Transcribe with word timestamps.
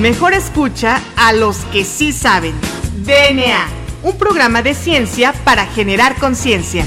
Mejor 0.00 0.34
escucha 0.34 1.00
a 1.16 1.32
los 1.32 1.58
que 1.66 1.84
sí 1.84 2.12
saben. 2.12 2.52
DNA, 3.06 3.68
un 4.02 4.18
programa 4.18 4.60
de 4.60 4.74
ciencia 4.74 5.32
para 5.44 5.66
generar 5.66 6.16
conciencia. 6.16 6.84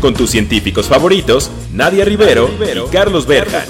Con 0.00 0.14
tus 0.14 0.30
científicos 0.30 0.86
favoritos, 0.86 1.50
Nadia 1.72 2.04
Rivero, 2.04 2.48
y 2.48 2.92
Carlos 2.92 3.26
Berja. 3.26 3.64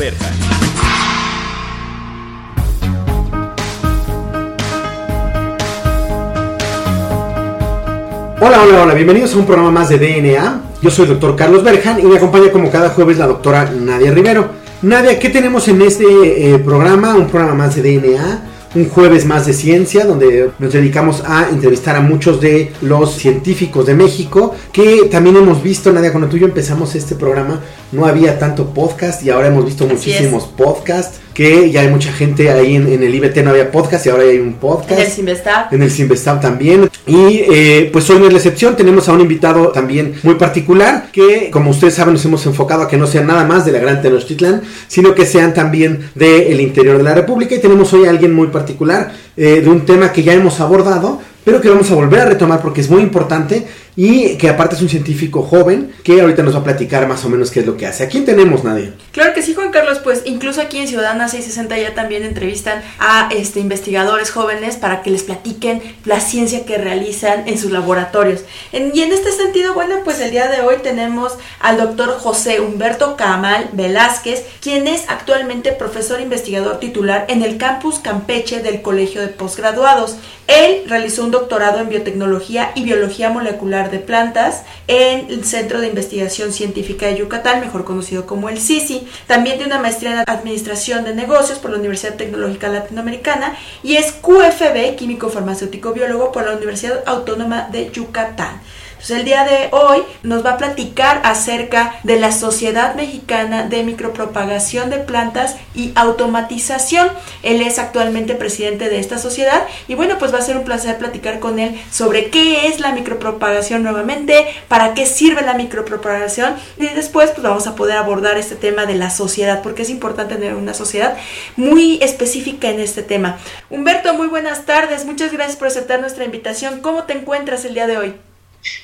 Hola, 8.40 8.62
hola, 8.62 8.82
hola, 8.82 8.92
bienvenidos 8.92 9.32
a 9.34 9.38
un 9.38 9.46
programa 9.46 9.70
más 9.70 9.88
de 9.88 9.98
DNA. 9.98 10.60
Yo 10.82 10.90
soy 10.90 11.04
el 11.04 11.12
doctor 11.12 11.34
Carlos 11.34 11.64
Berjan 11.64 11.98
y 11.98 12.02
me 12.02 12.18
acompaña 12.18 12.52
como 12.52 12.70
cada 12.70 12.90
jueves 12.90 13.16
la 13.16 13.26
doctora 13.26 13.70
Nadia 13.70 14.10
Rivero. 14.10 14.50
Nadia, 14.82 15.18
¿qué 15.18 15.30
tenemos 15.30 15.66
en 15.68 15.80
este 15.80 16.52
eh, 16.52 16.58
programa? 16.58 17.14
Un 17.14 17.28
programa 17.28 17.54
más 17.54 17.74
de 17.74 17.98
DNA 17.98 18.52
un 18.76 18.88
jueves 18.90 19.24
más 19.24 19.46
de 19.46 19.54
ciencia 19.54 20.04
donde 20.04 20.50
nos 20.58 20.72
dedicamos 20.72 21.22
a 21.24 21.48
entrevistar 21.48 21.96
a 21.96 22.00
muchos 22.02 22.40
de 22.42 22.72
los 22.82 23.14
científicos 23.14 23.86
de 23.86 23.94
México 23.94 24.54
que 24.70 25.08
también 25.10 25.36
hemos 25.36 25.62
visto, 25.62 25.90
Nadia, 25.92 26.12
cuando 26.12 26.28
tú 26.28 26.36
y 26.36 26.40
yo 26.40 26.46
empezamos 26.46 26.94
este 26.94 27.14
programa 27.14 27.62
no 27.92 28.04
había 28.04 28.38
tanto 28.38 28.74
podcast 28.74 29.22
y 29.24 29.30
ahora 29.30 29.48
hemos 29.48 29.64
visto 29.64 29.86
muchísimos 29.86 30.44
podcasts 30.44 31.20
que 31.36 31.70
ya 31.70 31.82
hay 31.82 31.88
mucha 31.88 32.10
gente 32.12 32.50
ahí 32.50 32.76
en, 32.76 33.02
el 33.02 33.14
IBT 33.14 33.44
no 33.44 33.50
había 33.50 33.70
podcast 33.70 34.06
y 34.06 34.08
ahora 34.08 34.22
hay 34.22 34.38
un 34.38 34.54
podcast. 34.54 34.92
En 34.92 35.00
el 35.00 35.06
Simvestab. 35.06 35.74
En 35.74 35.82
el 35.82 35.90
Simvestab 35.90 36.40
también. 36.40 36.88
Y 37.06 37.42
eh, 37.52 37.90
pues 37.92 38.08
hoy 38.08 38.18
no 38.18 38.26
es 38.26 38.32
la 38.32 38.38
excepción, 38.38 38.74
tenemos 38.74 39.06
a 39.10 39.12
un 39.12 39.20
invitado 39.20 39.68
también 39.68 40.14
muy 40.22 40.36
particular 40.36 41.10
que 41.12 41.50
como 41.50 41.72
ustedes 41.72 41.92
saben 41.92 42.14
nos 42.14 42.24
hemos 42.24 42.46
enfocado 42.46 42.84
a 42.84 42.88
que 42.88 42.96
no 42.96 43.06
sean 43.06 43.26
nada 43.26 43.44
más 43.44 43.66
de 43.66 43.72
la 43.72 43.80
Gran 43.80 44.00
Tenochtitlán, 44.00 44.62
sino 44.88 45.14
que 45.14 45.26
sean 45.26 45.52
también 45.52 46.08
del 46.14 46.58
interior 46.58 46.96
de 46.96 47.02
la 47.02 47.14
República 47.14 47.54
y 47.54 47.58
tenemos 47.58 47.92
hoy 47.92 48.06
a 48.06 48.10
alguien 48.10 48.32
muy 48.32 48.46
particular 48.46 49.12
eh, 49.36 49.60
de 49.60 49.68
un 49.68 49.84
tema 49.84 50.12
que 50.12 50.22
ya 50.22 50.32
hemos 50.32 50.58
abordado, 50.60 51.20
pero 51.44 51.60
que 51.60 51.68
vamos 51.68 51.90
a 51.90 51.96
volver 51.96 52.20
a 52.20 52.24
retomar 52.24 52.62
porque 52.62 52.80
es 52.80 52.88
muy 52.88 53.02
importante 53.02 53.66
y 53.96 54.36
que 54.36 54.50
aparte 54.50 54.76
es 54.76 54.82
un 54.82 54.90
científico 54.90 55.42
joven 55.42 55.94
que 56.04 56.20
ahorita 56.20 56.42
nos 56.42 56.54
va 56.54 56.60
a 56.60 56.64
platicar 56.64 57.08
más 57.08 57.24
o 57.24 57.30
menos 57.30 57.50
qué 57.50 57.60
es 57.60 57.66
lo 57.66 57.76
que 57.76 57.86
hace. 57.86 58.04
¿A 58.04 58.08
quién 58.08 58.26
tenemos, 58.26 58.62
Nadia? 58.62 58.92
Claro 59.12 59.32
que 59.32 59.42
sí, 59.42 59.54
Juan 59.54 59.70
Carlos, 59.70 60.00
pues 60.04 60.22
incluso 60.26 60.60
aquí 60.60 60.78
en 60.78 60.86
Ciudadana 60.86 61.28
660 61.28 61.78
ya 61.78 61.94
también 61.94 62.22
entrevistan 62.22 62.82
a 62.98 63.30
este, 63.32 63.60
investigadores 63.60 64.30
jóvenes 64.30 64.76
para 64.76 65.02
que 65.02 65.10
les 65.10 65.22
platiquen 65.22 65.82
la 66.04 66.20
ciencia 66.20 66.66
que 66.66 66.76
realizan 66.76 67.48
en 67.48 67.58
sus 67.58 67.70
laboratorios. 67.70 68.40
y 68.72 69.00
en 69.00 69.12
este 69.12 69.32
sentido, 69.32 69.72
bueno, 69.72 69.96
pues 70.04 70.20
el 70.20 70.30
día 70.30 70.48
de 70.48 70.60
hoy 70.60 70.76
tenemos 70.82 71.32
al 71.60 71.78
doctor 71.78 72.18
José 72.18 72.60
Humberto 72.60 73.16
Camal 73.16 73.70
Velázquez, 73.72 74.44
quien 74.60 74.86
es 74.86 75.04
actualmente 75.08 75.72
profesor 75.72 76.20
investigador 76.20 76.78
titular 76.80 77.24
en 77.28 77.42
el 77.42 77.56
campus 77.56 77.98
Campeche 77.98 78.62
del 78.62 78.82
Colegio 78.82 79.22
de 79.22 79.28
Postgraduados. 79.28 80.16
Él 80.46 80.84
realizó 80.86 81.24
un 81.24 81.30
doctorado 81.30 81.80
en 81.80 81.88
biotecnología 81.88 82.70
y 82.74 82.84
biología 82.84 83.30
molecular 83.30 83.85
de 83.90 83.98
plantas 83.98 84.62
en 84.88 85.30
el 85.30 85.44
Centro 85.44 85.80
de 85.80 85.88
Investigación 85.88 86.52
Científica 86.52 87.06
de 87.06 87.16
Yucatán, 87.16 87.60
mejor 87.60 87.84
conocido 87.84 88.26
como 88.26 88.48
el 88.48 88.58
CICI. 88.58 89.06
También 89.26 89.56
tiene 89.56 89.72
una 89.72 89.82
maestría 89.82 90.12
en 90.12 90.24
Administración 90.26 91.04
de 91.04 91.14
Negocios 91.14 91.58
por 91.58 91.70
la 91.70 91.78
Universidad 91.78 92.14
Tecnológica 92.14 92.68
Latinoamericana 92.68 93.56
y 93.82 93.96
es 93.96 94.12
QFB, 94.12 94.96
Químico 94.96 95.28
Farmacéutico 95.30 95.92
Biólogo 95.92 96.32
por 96.32 96.46
la 96.46 96.56
Universidad 96.56 97.02
Autónoma 97.06 97.68
de 97.70 97.90
Yucatán. 97.90 98.60
El 99.08 99.24
día 99.24 99.44
de 99.44 99.68
hoy 99.70 100.02
nos 100.24 100.44
va 100.44 100.52
a 100.52 100.58
platicar 100.58 101.20
acerca 101.22 101.94
de 102.02 102.18
la 102.18 102.32
Sociedad 102.32 102.96
Mexicana 102.96 103.68
de 103.68 103.84
Micropropagación 103.84 104.90
de 104.90 104.98
Plantas 104.98 105.56
y 105.76 105.92
Automatización. 105.94 107.08
Él 107.44 107.60
es 107.60 107.78
actualmente 107.78 108.34
presidente 108.34 108.88
de 108.88 108.98
esta 108.98 109.18
sociedad 109.18 109.62
y 109.86 109.94
bueno, 109.94 110.18
pues 110.18 110.34
va 110.34 110.38
a 110.38 110.42
ser 110.42 110.56
un 110.56 110.64
placer 110.64 110.98
platicar 110.98 111.38
con 111.38 111.60
él 111.60 111.80
sobre 111.92 112.30
qué 112.30 112.66
es 112.66 112.80
la 112.80 112.92
micropropagación 112.92 113.84
nuevamente, 113.84 114.46
para 114.66 114.94
qué 114.94 115.06
sirve 115.06 115.42
la 115.42 115.54
micropropagación 115.54 116.56
y 116.76 116.86
después 116.88 117.30
pues 117.30 117.44
vamos 117.44 117.68
a 117.68 117.76
poder 117.76 117.98
abordar 117.98 118.36
este 118.38 118.56
tema 118.56 118.86
de 118.86 118.96
la 118.96 119.10
sociedad 119.10 119.62
porque 119.62 119.82
es 119.82 119.90
importante 119.90 120.34
tener 120.34 120.54
una 120.54 120.74
sociedad 120.74 121.16
muy 121.56 122.00
específica 122.02 122.70
en 122.70 122.80
este 122.80 123.04
tema. 123.04 123.38
Humberto, 123.70 124.14
muy 124.14 124.26
buenas 124.26 124.64
tardes, 124.64 125.04
muchas 125.04 125.32
gracias 125.32 125.56
por 125.56 125.68
aceptar 125.68 126.00
nuestra 126.00 126.24
invitación. 126.24 126.80
¿Cómo 126.80 127.04
te 127.04 127.12
encuentras 127.12 127.64
el 127.64 127.74
día 127.74 127.86
de 127.86 127.98
hoy? 127.98 128.14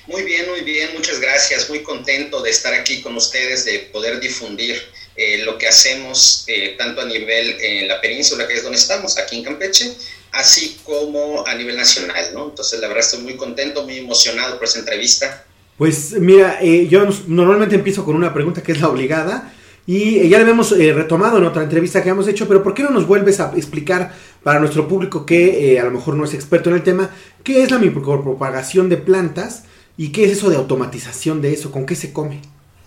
Muy 0.07 0.23
bien, 0.23 0.49
muy 0.51 0.63
bien, 0.63 0.91
muchas 0.95 1.21
gracias. 1.21 1.69
Muy 1.69 1.83
contento 1.83 2.43
de 2.43 2.51
estar 2.51 2.75
aquí 2.75 3.01
con 3.03 3.17
ustedes, 3.17 3.65
de 3.65 3.79
poder 3.93 4.21
difundir 4.21 4.83
eh, 5.15 5.43
lo 5.45 5.59
que 5.59 5.69
hacemos 5.69 6.45
eh, 6.47 6.75
tanto 6.79 7.03
a 7.03 7.05
nivel 7.05 7.57
en 7.61 7.87
la 7.87 8.01
península, 8.01 8.49
que 8.49 8.55
es 8.55 8.63
donde 8.63 8.79
estamos, 8.79 9.19
aquí 9.19 9.37
en 9.37 9.45
Campeche, 9.45 9.93
así 10.33 10.79
como 10.85 11.47
a 11.47 11.55
nivel 11.55 11.77
nacional, 11.77 12.31
¿no? 12.33 12.49
Entonces, 12.49 12.81
la 12.81 12.89
verdad, 12.89 13.05
estoy 13.05 13.21
muy 13.21 13.37
contento, 13.37 13.85
muy 13.85 13.99
emocionado 13.99 14.57
por 14.57 14.65
esa 14.65 14.79
entrevista. 14.79 15.45
Pues 15.77 16.13
mira, 16.13 16.59
eh, 16.63 16.89
yo 16.89 17.07
normalmente 17.27 17.75
empiezo 17.75 18.05
con 18.05 18.17
una 18.17 18.33
pregunta 18.33 18.63
que 18.63 18.73
es 18.73 18.81
la 18.81 18.89
obligada. 18.89 19.55
Y 19.85 20.29
ya 20.29 20.39
la 20.39 20.45
habíamos 20.45 20.71
retomado 20.71 21.39
en 21.39 21.45
otra 21.45 21.65
entrevista 21.65 22.05
que 22.05 22.09
hemos 22.09 22.29
hecho, 22.29 22.47
pero 22.47 22.63
¿por 22.63 22.73
qué 22.73 22.85
no 22.85 22.91
nos 22.91 23.05
vuelves 23.05 23.41
a 23.41 23.53
explicar 23.57 24.17
para 24.45 24.61
nuestro 24.61 24.87
público 24.87 25.27
que 25.27 25.77
a 25.81 25.83
lo 25.83 25.91
mejor 25.91 26.15
no 26.15 26.25
es 26.25 26.35
experto 26.35 26.71
en 26.71 26.77
el 26.77 26.85
tema, 26.85 27.11
qué 27.43 27.65
es 27.65 27.71
la 27.73 27.79
micropropagación 27.79 28.89
de 28.89 28.97
plantas 28.97 29.65
¿Y 29.97 30.13
qué 30.13 30.25
es 30.25 30.39
eso 30.39 30.51
de 30.51 30.57
automatización 30.57 31.43
de 31.43 31.53
eso? 31.53 31.71
¿Con 31.71 31.87
qué 31.87 31.95
se 31.95 32.13
come? 32.13 32.41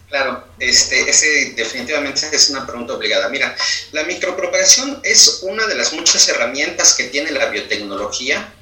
Claro, 0.09 0.43
este, 0.59 1.09
ese 1.09 1.53
definitivamente 1.55 2.27
es 2.31 2.49
una 2.49 2.65
pregunta 2.65 2.93
obligada. 2.93 3.29
Mira, 3.29 3.55
la 3.91 4.03
micropropagación 4.03 4.99
es 5.03 5.39
una 5.43 5.67
de 5.67 5.75
las 5.75 5.93
muchas 5.93 6.27
herramientas 6.29 6.93
que 6.95 7.05
tiene 7.05 7.31
la 7.31 7.47
biotecnología 7.47 8.53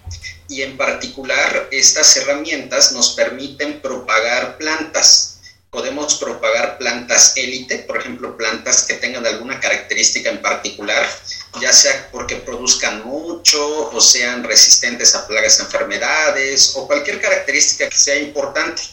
y 0.47 0.61
en 0.61 0.77
particular 0.77 1.67
estas 1.71 2.15
herramientas 2.17 2.91
nos 2.91 3.13
permiten 3.13 3.81
propagar 3.81 4.57
plantas 4.57 5.32
podemos 5.73 6.13
propagar 6.15 6.77
plantas 6.77 7.35
élite, 7.35 7.79
por 7.79 7.97
ejemplo, 7.97 8.37
plantas 8.37 8.83
que 8.83 8.93
tengan 8.93 9.25
alguna 9.25 9.59
característica 9.59 10.29
en 10.29 10.39
particular, 10.39 11.03
ya 11.59 11.73
sea 11.73 12.09
porque 12.11 12.35
produzcan 12.35 13.03
mucho 13.03 13.89
o 13.89 13.99
sean 13.99 14.43
resistentes 14.43 15.15
a 15.15 15.25
plagas, 15.25 15.59
enfermedades 15.59 16.73
o 16.75 16.85
cualquier 16.85 17.19
característica 17.19 17.89
que 17.89 17.97
sea 17.97 18.15
importante. 18.17 18.83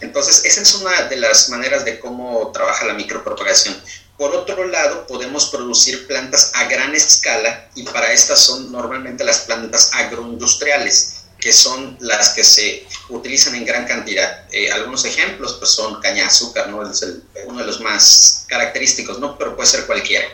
Entonces, 0.00 0.44
esa 0.46 0.62
es 0.62 0.74
una 0.74 1.02
de 1.02 1.16
las 1.16 1.50
maneras 1.50 1.84
de 1.84 2.00
cómo 2.00 2.50
trabaja 2.52 2.86
la 2.86 2.94
micropropagación. 2.94 3.78
Por 4.16 4.34
otro 4.34 4.66
lado, 4.66 5.06
podemos 5.06 5.50
producir 5.50 6.06
plantas 6.06 6.52
a 6.54 6.64
gran 6.64 6.94
escala 6.94 7.68
y 7.74 7.82
para 7.82 8.12
estas 8.12 8.40
son 8.40 8.72
normalmente 8.72 9.24
las 9.24 9.40
plantas 9.40 9.90
agroindustriales 9.92 11.23
que 11.44 11.52
son 11.52 11.98
las 12.00 12.30
que 12.30 12.42
se 12.42 12.86
utilizan 13.10 13.54
en 13.54 13.66
gran 13.66 13.84
cantidad. 13.86 14.46
Eh, 14.50 14.72
algunos 14.72 15.04
ejemplos 15.04 15.56
pues 15.58 15.72
son 15.72 16.00
caña 16.00 16.22
de 16.22 16.28
azúcar, 16.28 16.70
¿no? 16.70 16.90
Es 16.90 17.04
uno 17.44 17.60
de 17.60 17.66
los 17.66 17.80
más 17.80 18.46
característicos, 18.48 19.18
¿no? 19.18 19.36
Pero 19.36 19.54
puede 19.54 19.68
ser 19.68 19.84
cualquiera. 19.84 20.26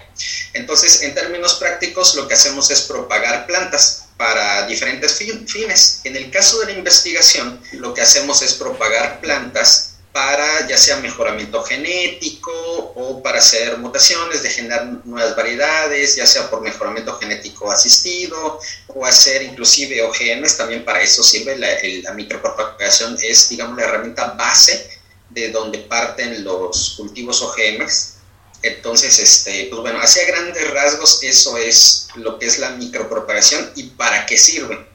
Entonces, 0.52 1.02
en 1.02 1.12
términos 1.12 1.54
prácticos, 1.54 2.14
lo 2.14 2.28
que 2.28 2.34
hacemos 2.34 2.70
es 2.70 2.82
propagar 2.82 3.48
plantas 3.48 4.04
para 4.16 4.68
diferentes 4.68 5.20
fines. 5.48 6.00
En 6.04 6.14
el 6.14 6.30
caso 6.30 6.60
de 6.60 6.66
la 6.66 6.78
investigación, 6.78 7.60
lo 7.72 7.92
que 7.92 8.02
hacemos 8.02 8.42
es 8.42 8.54
propagar 8.54 9.20
plantas 9.20 9.89
para 10.12 10.66
ya 10.66 10.76
sea 10.76 10.96
mejoramiento 10.96 11.62
genético 11.62 12.50
o 12.96 13.22
para 13.22 13.38
hacer 13.38 13.78
mutaciones, 13.78 14.42
de 14.42 14.50
generar 14.50 14.86
nuevas 15.04 15.36
variedades, 15.36 16.16
ya 16.16 16.26
sea 16.26 16.50
por 16.50 16.60
mejoramiento 16.62 17.16
genético 17.18 17.70
asistido 17.70 18.58
o 18.88 19.06
hacer 19.06 19.42
inclusive 19.42 20.02
OGMs, 20.02 20.56
también 20.56 20.84
para 20.84 21.00
eso 21.00 21.22
sirve 21.22 21.56
la, 21.56 21.68
la 22.02 22.12
micropropagación, 22.12 23.16
es 23.22 23.48
digamos 23.48 23.76
la 23.76 23.84
herramienta 23.84 24.32
base 24.32 25.00
de 25.30 25.50
donde 25.50 25.78
parten 25.78 26.42
los 26.42 26.94
cultivos 26.96 27.40
OGMs. 27.42 28.14
Entonces, 28.62 29.18
este, 29.18 29.68
pues 29.70 29.80
bueno, 29.80 30.00
hacia 30.00 30.26
grandes 30.26 30.70
rasgos 30.72 31.22
eso 31.22 31.56
es 31.56 32.08
lo 32.16 32.38
que 32.38 32.46
es 32.46 32.58
la 32.58 32.70
micropropagación 32.70 33.70
y 33.76 33.84
para 33.84 34.26
qué 34.26 34.36
sirve. 34.36 34.86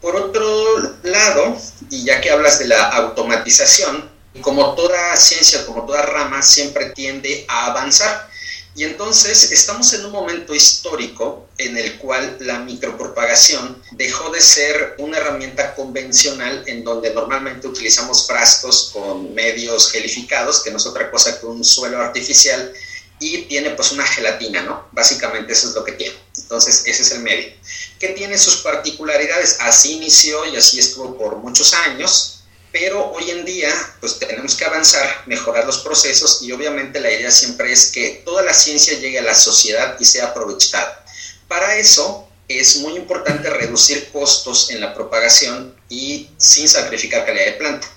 Por 0.00 0.16
otro 0.16 0.96
lado, 1.02 1.56
y 1.90 2.04
ya 2.04 2.20
que 2.20 2.30
hablas 2.30 2.58
de 2.58 2.68
la 2.68 2.88
automatización, 2.88 4.09
como 4.40 4.74
toda 4.74 5.16
ciencia, 5.16 5.66
como 5.66 5.84
toda 5.84 6.02
rama, 6.02 6.42
siempre 6.42 6.90
tiende 6.90 7.44
a 7.48 7.66
avanzar. 7.66 8.30
Y 8.76 8.84
entonces 8.84 9.50
estamos 9.50 9.92
en 9.94 10.06
un 10.06 10.12
momento 10.12 10.54
histórico 10.54 11.48
en 11.58 11.76
el 11.76 11.98
cual 11.98 12.36
la 12.40 12.60
micropropagación 12.60 13.82
dejó 13.92 14.30
de 14.30 14.40
ser 14.40 14.94
una 14.98 15.18
herramienta 15.18 15.74
convencional 15.74 16.62
en 16.66 16.84
donde 16.84 17.12
normalmente 17.12 17.66
utilizamos 17.66 18.26
frascos 18.26 18.90
con 18.92 19.34
medios 19.34 19.90
gelificados, 19.90 20.62
que 20.62 20.70
no 20.70 20.76
es 20.76 20.86
otra 20.86 21.10
cosa 21.10 21.38
que 21.40 21.46
un 21.46 21.64
suelo 21.64 22.00
artificial, 22.00 22.72
y 23.18 23.42
tiene 23.42 23.70
pues 23.70 23.92
una 23.92 24.06
gelatina, 24.06 24.62
¿no? 24.62 24.88
Básicamente 24.92 25.52
eso 25.52 25.68
es 25.68 25.74
lo 25.74 25.84
que 25.84 25.92
tiene. 25.92 26.16
Entonces 26.38 26.84
ese 26.86 27.02
es 27.02 27.12
el 27.12 27.20
medio. 27.20 27.52
Que 27.98 28.08
tiene 28.10 28.38
sus 28.38 28.56
particularidades. 28.58 29.58
Así 29.60 29.92
inició 29.92 30.46
y 30.46 30.56
así 30.56 30.78
estuvo 30.78 31.18
por 31.18 31.36
muchos 31.36 31.74
años 31.74 32.39
pero 32.72 33.10
hoy 33.12 33.30
en 33.30 33.44
día 33.44 33.70
pues 34.00 34.18
tenemos 34.18 34.54
que 34.54 34.64
avanzar, 34.64 35.24
mejorar 35.26 35.66
los 35.66 35.78
procesos 35.78 36.42
y 36.42 36.52
obviamente 36.52 37.00
la 37.00 37.10
idea 37.10 37.30
siempre 37.30 37.72
es 37.72 37.90
que 37.90 38.22
toda 38.24 38.42
la 38.42 38.54
ciencia 38.54 38.98
llegue 38.98 39.18
a 39.18 39.22
la 39.22 39.34
sociedad 39.34 39.96
y 39.98 40.04
sea 40.04 40.26
aprovechada. 40.26 41.04
Para 41.48 41.76
eso 41.76 42.28
es 42.48 42.76
muy 42.78 42.96
importante 42.96 43.50
reducir 43.50 44.08
costos 44.12 44.70
en 44.70 44.80
la 44.80 44.94
propagación 44.94 45.74
y 45.88 46.30
sin 46.36 46.68
sacrificar 46.68 47.24
calidad 47.24 47.46
de 47.46 47.52
planta. 47.52 47.88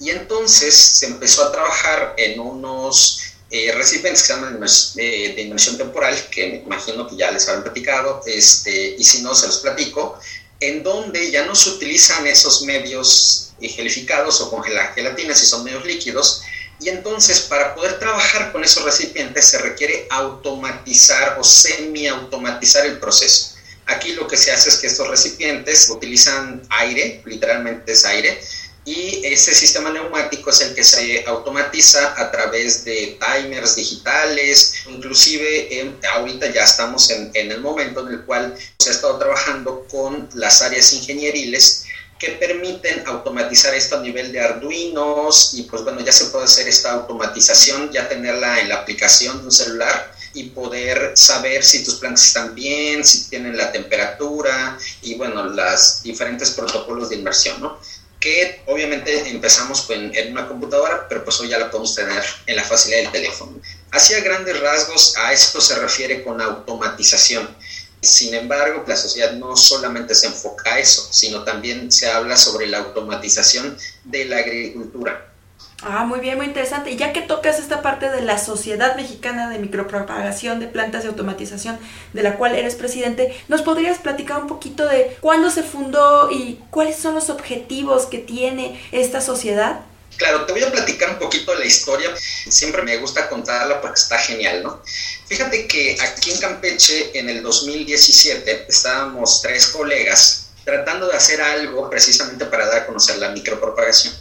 Y 0.00 0.10
entonces 0.10 0.74
se 0.74 1.06
empezó 1.06 1.44
a 1.44 1.52
trabajar 1.52 2.14
en 2.16 2.38
unos 2.40 3.20
eh, 3.50 3.72
recipientes 3.72 4.22
que 4.22 4.28
se 4.28 4.34
llaman 4.34 4.60
de, 4.60 5.32
de 5.34 5.42
inmersión 5.42 5.78
temporal, 5.78 6.14
que 6.30 6.46
me 6.48 6.56
imagino 6.56 7.08
que 7.08 7.16
ya 7.16 7.30
les 7.30 7.48
habrán 7.48 7.64
platicado, 7.64 8.22
este, 8.26 8.94
y 8.98 9.04
si 9.04 9.22
no 9.22 9.34
se 9.34 9.46
los 9.46 9.58
platico, 9.58 10.18
en 10.60 10.82
donde 10.82 11.30
ya 11.30 11.46
no 11.46 11.54
se 11.54 11.70
utilizan 11.70 12.26
esos 12.26 12.62
medios 12.62 13.52
gelificados 13.60 14.40
o 14.40 14.50
con 14.50 14.62
gelatina 14.62 15.34
si 15.34 15.46
son 15.46 15.64
medios 15.64 15.84
líquidos. 15.84 16.42
Y 16.80 16.88
entonces 16.88 17.40
para 17.40 17.74
poder 17.74 17.98
trabajar 17.98 18.52
con 18.52 18.62
esos 18.62 18.84
recipientes 18.84 19.46
se 19.46 19.58
requiere 19.58 20.06
automatizar 20.10 21.36
o 21.38 21.44
semi-automatizar 21.44 22.86
el 22.86 22.98
proceso. 22.98 23.56
Aquí 23.86 24.12
lo 24.12 24.28
que 24.28 24.36
se 24.36 24.52
hace 24.52 24.68
es 24.68 24.76
que 24.76 24.86
estos 24.86 25.08
recipientes 25.08 25.88
utilizan 25.88 26.62
aire, 26.68 27.22
literalmente 27.24 27.92
es 27.92 28.04
aire, 28.04 28.40
y 28.88 29.20
ese 29.22 29.54
sistema 29.54 29.90
neumático 29.90 30.48
es 30.48 30.62
el 30.62 30.74
que 30.74 30.82
se 30.82 31.22
automatiza 31.26 32.14
a 32.16 32.30
través 32.30 32.86
de 32.86 33.18
timers 33.20 33.76
digitales, 33.76 34.76
inclusive 34.88 35.92
ahorita 36.14 36.50
ya 36.50 36.64
estamos 36.64 37.10
en, 37.10 37.30
en, 37.34 37.52
el 37.52 37.60
momento 37.60 38.06
en 38.06 38.14
el 38.14 38.24
cual 38.24 38.56
se 38.78 38.88
ha 38.88 38.92
estado 38.92 39.18
trabajando 39.18 39.86
con 39.90 40.30
las 40.32 40.62
áreas 40.62 40.90
ingenieriles 40.94 41.84
que 42.18 42.30
permiten 42.30 43.06
automatizar 43.06 43.74
esto 43.74 43.98
a 43.98 44.00
nivel 44.00 44.32
de 44.32 44.40
Arduinos 44.40 45.52
y 45.52 45.64
pues 45.64 45.84
bueno, 45.84 46.00
ya 46.00 46.12
se 46.12 46.24
puede 46.26 46.46
hacer 46.46 46.66
esta 46.66 46.92
automatización, 46.92 47.92
ya 47.92 48.08
tenerla 48.08 48.58
en 48.60 48.70
la 48.70 48.76
aplicación 48.76 49.38
de 49.40 49.44
un 49.44 49.52
celular 49.52 50.14
y 50.32 50.44
poder 50.44 51.12
saber 51.14 51.62
si 51.62 51.84
tus 51.84 51.96
plantas 51.96 52.24
están 52.24 52.54
bien, 52.54 53.04
si 53.04 53.28
tienen 53.28 53.54
la 53.54 53.70
temperatura 53.70 54.78
y 55.02 55.14
bueno, 55.14 55.44
los 55.44 56.02
diferentes 56.02 56.52
protocolos 56.52 57.10
de 57.10 57.16
inversión, 57.16 57.60
¿no? 57.60 57.78
Que 58.20 58.62
obviamente 58.66 59.28
empezamos 59.28 59.88
en, 59.90 60.14
en 60.14 60.32
una 60.32 60.48
computadora, 60.48 61.06
pero 61.08 61.24
pues 61.24 61.38
hoy 61.40 61.48
ya 61.48 61.58
la 61.58 61.70
podemos 61.70 61.94
tener 61.94 62.22
en 62.46 62.56
la 62.56 62.64
facilidad 62.64 63.02
del 63.02 63.12
teléfono. 63.12 63.60
Hacia 63.92 64.20
grandes 64.20 64.58
rasgos 64.60 65.16
a 65.16 65.32
esto 65.32 65.60
se 65.60 65.78
refiere 65.78 66.24
con 66.24 66.40
automatización. 66.40 67.48
Sin 68.00 68.34
embargo, 68.34 68.84
la 68.86 68.96
sociedad 68.96 69.32
no 69.32 69.56
solamente 69.56 70.14
se 70.14 70.26
enfoca 70.26 70.74
a 70.74 70.78
eso, 70.78 71.08
sino 71.10 71.42
también 71.42 71.90
se 71.90 72.08
habla 72.08 72.36
sobre 72.36 72.66
la 72.66 72.78
automatización 72.78 73.76
de 74.04 74.24
la 74.24 74.38
agricultura. 74.38 75.27
Ah, 75.82 76.04
muy 76.04 76.18
bien, 76.18 76.36
muy 76.36 76.46
interesante. 76.46 76.90
Y 76.90 76.96
ya 76.96 77.12
que 77.12 77.20
tocas 77.20 77.60
esta 77.60 77.82
parte 77.82 78.10
de 78.10 78.20
la 78.20 78.38
Sociedad 78.38 78.96
Mexicana 78.96 79.48
de 79.48 79.58
Micropropagación 79.58 80.58
de 80.58 80.66
Plantas 80.66 81.04
de 81.04 81.10
Automatización, 81.10 81.78
de 82.12 82.22
la 82.22 82.36
cual 82.36 82.56
eres 82.56 82.74
presidente, 82.74 83.36
¿nos 83.46 83.62
podrías 83.62 83.98
platicar 83.98 84.40
un 84.40 84.48
poquito 84.48 84.86
de 84.86 85.16
cuándo 85.20 85.50
se 85.50 85.62
fundó 85.62 86.30
y 86.32 86.58
cuáles 86.70 86.96
son 86.96 87.14
los 87.14 87.30
objetivos 87.30 88.06
que 88.06 88.18
tiene 88.18 88.80
esta 88.90 89.20
sociedad? 89.20 89.80
Claro, 90.16 90.46
te 90.46 90.52
voy 90.52 90.64
a 90.64 90.72
platicar 90.72 91.10
un 91.10 91.18
poquito 91.18 91.52
de 91.52 91.60
la 91.60 91.64
historia. 91.66 92.10
Siempre 92.16 92.82
me 92.82 92.96
gusta 92.96 93.28
contarla 93.28 93.80
porque 93.80 94.00
está 94.00 94.18
genial, 94.18 94.64
¿no? 94.64 94.82
Fíjate 95.28 95.68
que 95.68 95.96
aquí 96.00 96.32
en 96.32 96.38
Campeche, 96.40 97.16
en 97.16 97.28
el 97.28 97.40
2017, 97.40 98.66
estábamos 98.68 99.42
tres 99.42 99.68
colegas 99.68 100.48
tratando 100.64 101.06
de 101.06 101.16
hacer 101.16 101.40
algo 101.40 101.88
precisamente 101.88 102.46
para 102.46 102.66
dar 102.66 102.82
a 102.82 102.86
conocer 102.86 103.18
la 103.18 103.30
micropropagación. 103.30 104.12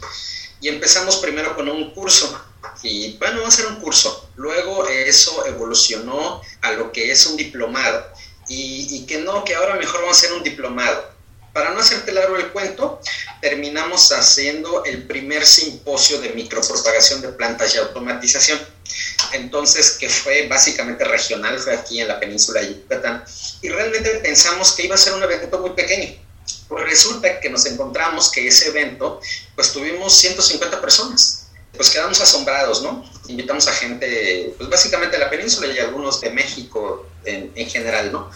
Y 0.61 0.69
empezamos 0.69 1.17
primero 1.17 1.55
con 1.55 1.69
un 1.69 1.91
curso. 1.91 2.43
Y 2.83 3.17
bueno, 3.17 3.37
vamos 3.37 3.59
a 3.59 3.61
hacer 3.61 3.71
un 3.71 3.79
curso. 3.79 4.29
Luego 4.35 4.87
eso 4.87 5.45
evolucionó 5.45 6.41
a 6.61 6.71
lo 6.73 6.91
que 6.91 7.11
es 7.11 7.25
un 7.25 7.37
diplomado. 7.37 8.05
Y, 8.47 8.87
y 8.91 9.05
que 9.05 9.19
no, 9.19 9.43
que 9.43 9.55
ahora 9.55 9.75
mejor 9.75 10.01
vamos 10.01 10.17
a 10.17 10.19
hacer 10.19 10.33
un 10.33 10.43
diplomado 10.43 11.17
para 11.57 11.71
no 11.71 11.79
hacerte 11.79 12.11
largo 12.11 12.37
el 12.37 12.49
cuento, 12.49 13.01
terminamos 13.41 14.11
haciendo 14.11 14.85
el 14.85 15.07
primer 15.07 15.43
simposio 15.43 16.21
de 16.21 16.29
micropropagación 16.29 17.21
de 17.21 17.29
plantas 17.29 17.73
y 17.73 17.79
automatización. 17.79 18.59
Entonces, 19.33 19.97
que 19.99 20.07
fue 20.07 20.47
básicamente 20.47 21.03
regional, 21.03 21.57
fue 21.57 21.73
aquí 21.73 21.99
en 21.99 22.09
la 22.09 22.19
península 22.19 22.61
de 22.61 22.75
Yucatán, 22.75 23.23
y 23.63 23.69
realmente 23.69 24.07
pensamos 24.19 24.73
que 24.73 24.85
iba 24.85 24.93
a 24.93 24.99
ser 24.99 25.13
un 25.13 25.23
evento 25.23 25.57
muy 25.59 25.71
pequeño. 25.71 26.26
Pues 26.67 26.83
resulta 26.83 27.39
que 27.39 27.49
nos 27.49 27.65
encontramos 27.65 28.31
que 28.31 28.47
ese 28.47 28.69
evento, 28.69 29.21
pues 29.55 29.71
tuvimos 29.71 30.13
150 30.15 30.81
personas. 30.81 31.47
Pues 31.73 31.89
quedamos 31.89 32.19
asombrados, 32.19 32.81
¿no? 32.81 33.09
Invitamos 33.27 33.67
a 33.67 33.73
gente, 33.73 34.53
pues 34.57 34.69
básicamente 34.69 35.17
de 35.17 35.23
la 35.23 35.29
península 35.29 35.67
y 35.67 35.79
algunos 35.79 36.19
de 36.21 36.31
México 36.31 37.05
en, 37.23 37.51
en 37.55 37.69
general, 37.69 38.11
¿no? 38.11 38.29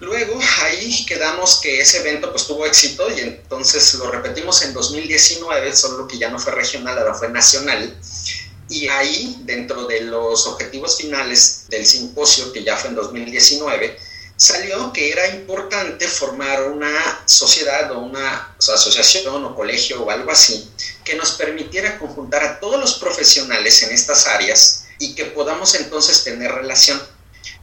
Luego 0.00 0.38
ahí 0.62 1.04
quedamos 1.06 1.60
que 1.60 1.80
ese 1.80 1.98
evento 1.98 2.30
pues 2.30 2.46
tuvo 2.46 2.64
éxito 2.64 3.08
y 3.16 3.20
entonces 3.20 3.94
lo 3.94 4.10
repetimos 4.10 4.62
en 4.62 4.72
2019, 4.72 5.74
solo 5.74 6.06
que 6.06 6.18
ya 6.18 6.30
no 6.30 6.38
fue 6.38 6.52
regional, 6.52 6.98
ahora 6.98 7.14
fue 7.14 7.28
nacional. 7.30 7.96
Y 8.68 8.86
ahí, 8.88 9.38
dentro 9.44 9.86
de 9.86 10.02
los 10.02 10.46
objetivos 10.46 10.98
finales 10.98 11.64
del 11.68 11.84
simposio, 11.84 12.52
que 12.52 12.62
ya 12.62 12.76
fue 12.76 12.90
en 12.90 12.96
2019, 12.96 13.98
salió 14.38 14.92
que 14.92 15.10
era 15.10 15.26
importante 15.34 16.06
formar 16.06 16.70
una 16.70 17.22
sociedad 17.26 17.90
o 17.90 17.98
una 17.98 18.54
asociación 18.56 19.44
o 19.44 19.56
colegio 19.56 20.04
o 20.04 20.10
algo 20.10 20.30
así 20.30 20.70
que 21.04 21.16
nos 21.16 21.32
permitiera 21.32 21.98
conjuntar 21.98 22.44
a 22.44 22.60
todos 22.60 22.78
los 22.78 23.00
profesionales 23.00 23.82
en 23.82 23.90
estas 23.90 24.28
áreas 24.28 24.86
y 25.00 25.16
que 25.16 25.24
podamos 25.24 25.74
entonces 25.74 26.22
tener 26.22 26.52
relación 26.52 27.02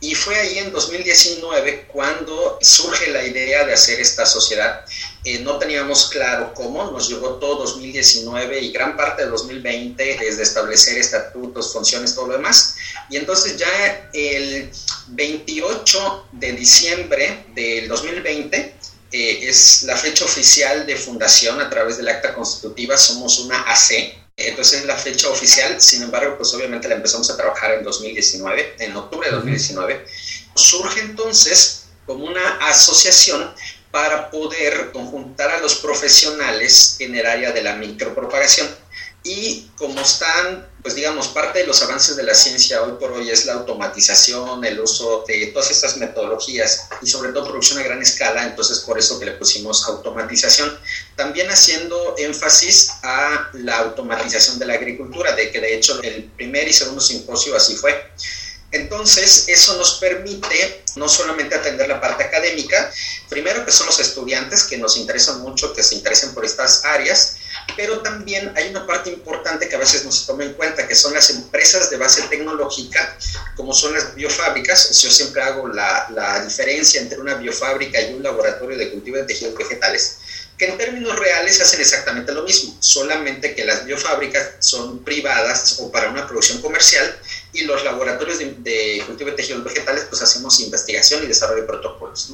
y 0.01 0.13
fue 0.13 0.35
ahí 0.35 0.59
en 0.59 0.71
2019 0.71 1.87
cuando 1.91 2.59
surge 2.61 3.11
la 3.11 3.25
idea 3.25 3.65
de 3.65 3.73
hacer 3.73 3.99
esta 3.99 4.25
sociedad. 4.25 4.85
Eh, 5.23 5.39
no 5.39 5.57
teníamos 5.57 6.09
claro 6.09 6.53
cómo, 6.53 6.91
nos 6.91 7.09
llevó 7.09 7.35
todo 7.35 7.55
2019 7.63 8.59
y 8.59 8.71
gran 8.71 8.95
parte 8.95 9.23
de 9.23 9.29
2020 9.29 10.17
desde 10.19 10.43
establecer 10.43 10.97
estatutos, 10.97 11.73
funciones, 11.73 12.13
todo 12.13 12.27
lo 12.27 12.33
demás. 12.33 12.75
Y 13.09 13.17
entonces 13.17 13.57
ya 13.57 14.09
el 14.13 14.69
28 15.07 16.27
de 16.33 16.51
diciembre 16.51 17.45
del 17.55 17.87
2020 17.87 18.75
eh, 19.11 19.39
es 19.47 19.83
la 19.83 19.95
fecha 19.95 20.25
oficial 20.25 20.85
de 20.85 20.95
fundación 20.97 21.59
a 21.61 21.69
través 21.69 21.97
del 21.97 22.09
acta 22.09 22.33
constitutiva, 22.33 22.97
somos 22.97 23.39
una 23.39 23.61
AC, 23.61 24.24
entonces 24.37 24.81
es 24.81 24.85
la 24.85 24.97
fecha 24.97 25.29
oficial, 25.29 25.81
sin 25.81 26.03
embargo, 26.03 26.35
pues 26.37 26.53
obviamente 26.53 26.87
la 26.87 26.95
empezamos 26.95 27.29
a 27.29 27.37
trabajar 27.37 27.73
en 27.73 27.83
2019, 27.83 28.75
en 28.79 28.95
octubre 28.95 29.29
de 29.29 29.35
2019. 29.35 30.05
Surge 30.55 30.99
entonces 31.01 31.85
como 32.05 32.25
una 32.25 32.57
asociación 32.67 33.53
para 33.91 34.29
poder 34.29 34.91
conjuntar 34.91 35.51
a 35.51 35.59
los 35.59 35.75
profesionales 35.75 36.97
en 36.99 37.15
el 37.15 37.25
área 37.25 37.51
de 37.51 37.63
la 37.63 37.75
micropropagación 37.75 38.67
y 39.25 39.71
como 39.75 39.99
están, 40.01 40.69
pues 40.83 40.93
digamos, 40.93 41.29
parte 41.29 41.59
de 41.59 41.65
los 41.65 41.81
avances 41.81 42.15
de 42.15 42.21
la 42.21 42.35
ciencia 42.35 42.83
hoy 42.83 42.93
por 42.99 43.11
hoy 43.11 43.31
es 43.31 43.47
la 43.47 43.53
automatización, 43.53 44.63
el 44.63 44.79
uso 44.79 45.25
de 45.27 45.47
todas 45.47 45.71
estas 45.71 45.97
metodologías 45.97 46.87
y 47.01 47.07
sobre 47.07 47.33
todo 47.33 47.49
producción 47.49 47.79
a 47.79 47.83
gran 47.83 47.99
escala, 48.03 48.43
entonces 48.43 48.81
por 48.81 48.99
eso 48.99 49.17
que 49.17 49.25
le 49.25 49.31
pusimos 49.31 49.83
automatización. 49.87 50.77
También 51.15 51.49
haciendo 51.49 52.13
énfasis 52.19 52.91
a 53.01 53.49
la 53.53 53.79
automatización 53.79 54.59
de 54.59 54.67
la 54.67 54.75
agricultura, 54.75 55.35
de 55.35 55.51
que 55.51 55.59
de 55.59 55.75
hecho 55.75 55.99
el 56.03 56.25
primer 56.25 56.67
y 56.67 56.73
segundo 56.73 57.01
simposio 57.01 57.55
así 57.55 57.75
fue. 57.75 58.11
Entonces, 58.71 59.45
eso 59.47 59.77
nos 59.77 59.95
permite 59.95 60.83
no 60.97 61.09
solamente 61.09 61.55
atender 61.55 61.87
la 61.87 61.99
parte 61.99 62.25
académica, 62.25 62.91
primero 63.29 63.65
que 63.65 63.71
son 63.71 63.87
los 63.87 63.99
estudiantes 63.99 64.63
que 64.63 64.77
nos 64.77 64.97
interesan 64.97 65.39
mucho, 65.41 65.73
que 65.73 65.81
se 65.81 65.95
interesen 65.95 66.33
por 66.33 66.45
estas 66.45 66.83
áreas, 66.85 67.37
pero 67.75 67.99
también 68.01 68.51
hay 68.55 68.69
una 68.69 68.85
parte 68.85 69.09
importante 69.09 69.67
que 69.67 69.75
a 69.75 69.79
veces 69.79 70.05
no 70.05 70.11
se 70.11 70.25
toma 70.25 70.43
en 70.43 70.53
cuenta, 70.53 70.87
que 70.87 70.95
son 70.95 71.13
las 71.13 71.29
empresas 71.29 71.89
de 71.89 71.97
base 71.97 72.21
tecnológica, 72.23 73.17
como 73.55 73.73
son 73.73 73.93
las 73.93 74.15
biofábricas. 74.15 75.01
Yo 75.01 75.11
siempre 75.11 75.41
hago 75.41 75.67
la, 75.67 76.07
la 76.13 76.43
diferencia 76.43 77.01
entre 77.01 77.19
una 77.19 77.35
biofábrica 77.35 78.01
y 78.01 78.13
un 78.13 78.23
laboratorio 78.23 78.77
de 78.77 78.91
cultivo 78.91 79.17
de 79.17 79.23
tejidos 79.23 79.57
vegetales 79.57 80.17
que 80.57 80.65
en 80.65 80.77
términos 80.77 81.17
reales 81.19 81.59
hacen 81.59 81.81
exactamente 81.81 82.31
lo 82.31 82.43
mismo, 82.43 82.75
solamente 82.79 83.53
que 83.55 83.65
las 83.65 83.85
biofábricas 83.85 84.51
son 84.59 85.03
privadas 85.03 85.77
o 85.79 85.91
para 85.91 86.09
una 86.09 86.25
producción 86.27 86.61
comercial 86.61 87.19
y 87.51 87.63
los 87.63 87.83
laboratorios 87.83 88.39
de, 88.39 89.03
cultivo 89.05 89.31
de 89.31 89.35
tejidos 89.35 89.63
vegetales 89.63 90.05
pues 90.09 90.21
hacemos 90.21 90.59
investigación 90.61 91.23
y 91.23 91.27
desarrollo 91.27 91.61
de 91.61 91.67
protocolos. 91.67 92.31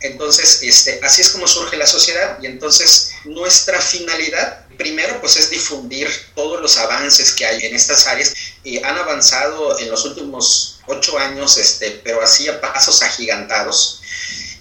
Entonces, 0.00 0.60
este, 0.62 1.00
así 1.02 1.22
es 1.22 1.30
como 1.30 1.46
surge 1.46 1.76
la 1.76 1.86
sociedad 1.86 2.38
y 2.40 2.46
entonces 2.46 3.12
nuestra 3.24 3.80
finalidad 3.80 4.66
primero 4.76 5.20
pues 5.20 5.36
es 5.36 5.50
difundir 5.50 6.08
todos 6.34 6.60
los 6.60 6.76
avances 6.78 7.32
que 7.32 7.46
hay 7.46 7.66
en 7.66 7.76
estas 7.76 8.06
áreas 8.08 8.34
y 8.64 8.78
han 8.82 8.98
avanzado 8.98 9.78
en 9.78 9.90
los 9.90 10.04
últimos 10.04 10.80
ocho 10.86 11.16
años, 11.18 11.58
este, 11.58 12.00
pero 12.02 12.22
así 12.22 12.48
a 12.48 12.60
pasos 12.60 13.02
agigantados 13.02 14.00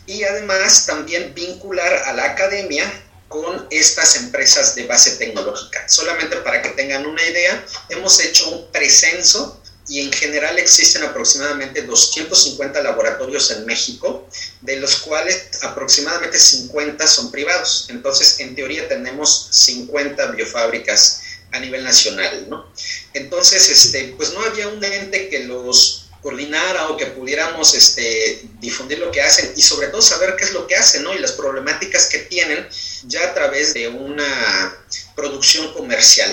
y 0.06 0.24
además 0.24 0.86
también 0.86 1.34
vincular 1.34 1.94
a 2.06 2.14
la 2.14 2.26
academia 2.26 2.92
con 3.28 3.68
estas 3.72 4.18
empresas 4.18 4.76
de 4.76 4.86
base 4.86 5.12
tecnológica. 5.12 5.88
Solamente 5.88 6.38
para 6.38 6.62
que 6.62 6.70
tengan 6.70 7.06
una 7.06 7.24
idea, 7.24 7.66
hemos 7.90 8.20
hecho 8.20 8.50
un 8.50 8.72
precenso 8.72 9.62
y 9.88 10.02
en 10.02 10.12
general 10.12 10.58
existen 10.60 11.04
aproximadamente 11.04 11.82
250 11.82 12.82
laboratorios 12.82 13.52
en 13.52 13.66
México, 13.66 14.28
de 14.62 14.78
los 14.78 14.98
cuales 14.98 15.50
aproximadamente 15.64 16.40
50 16.40 17.08
son 17.08 17.32
privados. 17.32 17.88
Entonces, 17.90 18.40
en 18.40 18.56
teoría 18.56 18.88
tenemos 18.88 19.48
50 19.52 20.28
biofábricas 20.28 21.22
a 21.52 21.60
nivel 21.60 21.84
nacional, 21.84 22.48
¿no? 22.50 22.72
Entonces, 23.14 23.70
este, 23.70 24.14
pues 24.16 24.34
no 24.34 24.42
había 24.42 24.68
un 24.68 24.84
ente 24.84 25.30
que 25.30 25.46
los 25.46 26.11
coordinara 26.22 26.90
o 26.90 26.98
que 26.98 27.08
pudiéramos 27.08 27.74
este, 27.74 28.44
difundir 28.60 29.00
lo 29.00 29.12
que 29.12 29.22
hacen 29.22 29.54
y 29.56 29.62
sobre 29.62 29.88
todo 29.88 30.02
saber 30.02 30.36
qué 30.36 30.46
es 30.46 30.54
lo 30.54 30.68
que 30.68 30.76
hacen 30.76 31.04
¿no? 31.04 31.14
y 31.14 31.20
las 31.20 31.32
problemáticas 31.34 32.08
que 32.08 32.20
tienen 32.20 32.68
ya 33.06 33.24
a 33.26 33.34
través 33.34 33.74
de 33.74 33.88
una 33.88 34.76
producción 35.16 35.74
comercial. 35.74 36.32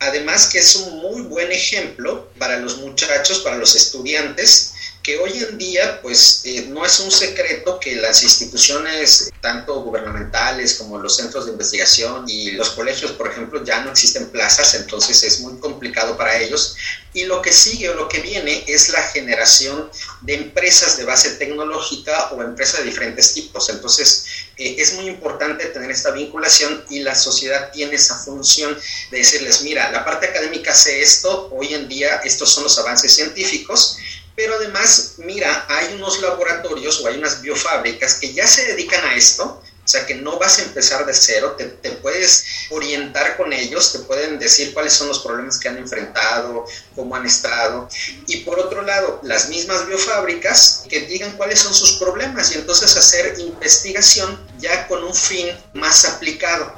Además 0.00 0.46
que 0.46 0.58
es 0.58 0.76
un 0.76 0.98
muy 0.98 1.22
buen 1.22 1.52
ejemplo 1.52 2.30
para 2.38 2.58
los 2.58 2.78
muchachos, 2.78 3.40
para 3.40 3.56
los 3.56 3.76
estudiantes, 3.76 4.72
que 5.02 5.18
hoy 5.18 5.32
en 5.38 5.58
día 5.58 6.00
pues 6.02 6.42
eh, 6.44 6.66
no 6.68 6.84
es 6.84 7.00
un 7.00 7.10
secreto 7.10 7.80
que 7.80 7.96
las 7.96 8.22
instituciones 8.22 9.30
tanto 9.40 9.82
gubernamentales 9.82 10.74
como 10.74 10.98
los 10.98 11.16
centros 11.16 11.46
de 11.46 11.52
investigación 11.52 12.28
y 12.28 12.52
los 12.52 12.70
colegios 12.70 13.12
por 13.12 13.28
ejemplo 13.28 13.64
ya 13.64 13.82
no 13.82 13.90
existen 13.90 14.28
plazas 14.28 14.74
entonces 14.74 15.22
es 15.22 15.40
muy 15.40 15.58
complicado 15.58 16.16
para 16.16 16.38
ellos. 16.38 16.76
Y 17.12 17.24
lo 17.24 17.42
que 17.42 17.52
sigue 17.52 17.90
o 17.90 17.94
lo 17.94 18.08
que 18.08 18.20
viene 18.20 18.62
es 18.68 18.90
la 18.90 19.02
generación 19.02 19.90
de 20.20 20.34
empresas 20.34 20.96
de 20.96 21.04
base 21.04 21.30
tecnológica 21.32 22.30
o 22.32 22.42
empresas 22.42 22.80
de 22.80 22.86
diferentes 22.86 23.34
tipos. 23.34 23.68
Entonces 23.68 24.26
eh, 24.56 24.76
es 24.78 24.94
muy 24.94 25.06
importante 25.06 25.66
tener 25.66 25.90
esta 25.90 26.12
vinculación 26.12 26.84
y 26.88 27.00
la 27.00 27.14
sociedad 27.14 27.72
tiene 27.72 27.96
esa 27.96 28.16
función 28.18 28.78
de 29.10 29.18
decirles 29.18 29.62
mira 29.62 29.90
la 29.90 30.04
parte 30.04 30.26
académica 30.26 30.70
hace 30.72 31.00
esto 31.00 31.48
hoy 31.52 31.74
en 31.74 31.88
día 31.88 32.20
estos 32.24 32.52
son 32.52 32.64
los 32.64 32.78
avances 32.78 33.12
científicos 33.14 33.98
pero 34.36 34.54
además, 34.54 35.14
mira, 35.18 35.66
hay 35.68 35.94
unos 35.94 36.20
laboratorios 36.20 37.00
o 37.00 37.08
hay 37.08 37.18
unas 37.18 37.42
biofábricas 37.42 38.14
que 38.14 38.32
ya 38.32 38.46
se 38.46 38.64
dedican 38.64 39.04
a 39.04 39.14
esto, 39.14 39.62
o 39.84 39.88
sea 39.88 40.06
que 40.06 40.14
no 40.14 40.38
vas 40.38 40.60
a 40.60 40.62
empezar 40.62 41.04
de 41.04 41.12
cero, 41.12 41.56
te, 41.58 41.90
puedes 41.90 42.44
orientar 42.70 43.36
con 43.36 43.52
ellos, 43.52 43.92
te 43.92 43.98
pueden 44.00 44.38
decir 44.38 44.72
cuáles 44.72 44.92
son 44.92 45.08
los 45.08 45.18
problemas 45.18 45.58
que 45.58 45.68
han 45.68 45.78
enfrentado, 45.78 46.64
cómo 46.94 47.16
han 47.16 47.26
estado. 47.26 47.88
Y 48.28 48.38
por 48.38 48.60
otro 48.60 48.82
lado, 48.82 49.20
las 49.24 49.48
mismas 49.48 49.88
biofábricas 49.88 50.84
que 50.88 51.00
digan 51.00 51.36
cuáles 51.36 51.58
son 51.58 51.74
sus 51.74 51.92
problemas 51.94 52.52
y 52.52 52.58
entonces 52.58 52.96
hacer 52.96 53.36
investigación 53.40 54.38
ya 54.60 54.86
con 54.86 55.02
un 55.02 55.14
fin 55.14 55.48
más 55.74 56.04
aplicado 56.04 56.72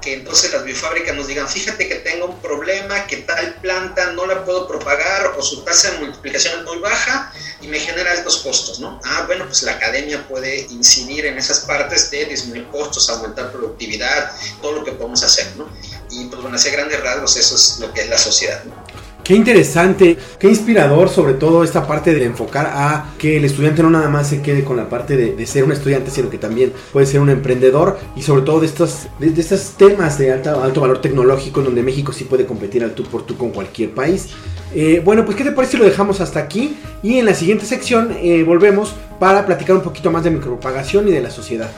que 0.00 0.14
entonces 0.14 0.52
las 0.52 0.64
biofábricas 0.64 1.14
nos 1.14 1.26
digan, 1.26 1.48
fíjate 1.48 1.88
que 1.88 1.96
tengo 1.96 2.26
un 2.26 2.40
problema, 2.40 3.06
que 3.06 3.18
tal 3.18 3.54
planta 3.54 4.12
no 4.12 4.26
la 4.26 4.44
puedo 4.44 4.66
propagar 4.66 5.34
o 5.36 5.42
su 5.42 5.62
tasa 5.62 5.90
de 5.92 5.98
multiplicación 5.98 6.60
es 6.60 6.64
muy 6.64 6.78
baja 6.78 7.32
y 7.60 7.66
me 7.68 7.78
genera 7.78 8.12
altos 8.12 8.38
costos, 8.38 8.80
¿no? 8.80 9.00
Ah, 9.04 9.24
bueno, 9.26 9.46
pues 9.46 9.62
la 9.62 9.72
academia 9.72 10.26
puede 10.28 10.60
incidir 10.70 11.26
en 11.26 11.38
esas 11.38 11.60
partes 11.60 12.10
de 12.10 12.26
disminuir 12.26 12.68
costos, 12.68 13.08
aumentar 13.10 13.50
productividad, 13.50 14.32
todo 14.62 14.72
lo 14.72 14.84
que 14.84 14.92
podemos 14.92 15.22
hacer, 15.22 15.56
¿no? 15.56 15.68
Y 16.10 16.26
pues 16.26 16.40
bueno, 16.40 16.56
hacia 16.56 16.72
grandes 16.72 17.00
rasgos 17.00 17.36
eso 17.36 17.54
es 17.56 17.78
lo 17.80 17.92
que 17.92 18.02
es 18.02 18.08
la 18.08 18.18
sociedad, 18.18 18.62
¿no? 18.64 18.87
Qué 19.28 19.34
interesante, 19.34 20.16
qué 20.38 20.48
inspirador 20.48 21.10
sobre 21.10 21.34
todo 21.34 21.62
esta 21.62 21.86
parte 21.86 22.14
de 22.14 22.24
enfocar 22.24 22.64
a 22.72 23.12
que 23.18 23.36
el 23.36 23.44
estudiante 23.44 23.82
no 23.82 23.90
nada 23.90 24.08
más 24.08 24.30
se 24.30 24.40
quede 24.40 24.64
con 24.64 24.78
la 24.78 24.88
parte 24.88 25.18
de, 25.18 25.46
ser 25.46 25.64
un 25.64 25.72
estudiante, 25.72 26.10
sino 26.10 26.30
que 26.30 26.38
también 26.38 26.72
puede 26.94 27.04
ser 27.04 27.20
un 27.20 27.28
emprendedor 27.28 27.98
y 28.16 28.22
sobre 28.22 28.40
todo 28.40 28.60
de 28.60 28.66
estos, 28.66 29.06
de, 29.18 29.38
estos 29.38 29.72
temas 29.76 30.16
de 30.16 30.32
alto, 30.32 30.62
alto 30.62 30.80
valor 30.80 31.02
tecnológico 31.02 31.60
donde 31.60 31.82
México 31.82 32.10
sí 32.14 32.24
puede 32.24 32.46
competir 32.46 32.82
al 32.82 32.92
tú 32.92 33.02
por 33.02 33.26
tú 33.26 33.36
con 33.36 33.50
cualquier 33.50 33.90
país. 33.90 34.30
Eh, 34.74 35.02
bueno, 35.04 35.26
pues 35.26 35.36
¿qué 35.36 35.44
te 35.44 35.52
parece 35.52 35.72
si 35.72 35.76
lo 35.76 35.84
dejamos 35.84 36.22
hasta 36.22 36.40
aquí? 36.40 36.78
Y 37.02 37.18
en 37.18 37.26
la 37.26 37.34
siguiente 37.34 37.66
sección 37.66 38.16
eh, 38.22 38.44
volvemos 38.44 38.94
para 39.20 39.44
platicar 39.44 39.76
un 39.76 39.82
poquito 39.82 40.10
más 40.10 40.24
de 40.24 40.30
micropropagación 40.30 41.06
y 41.06 41.10
de 41.12 41.20
la 41.20 41.30
sociedad. 41.30 41.70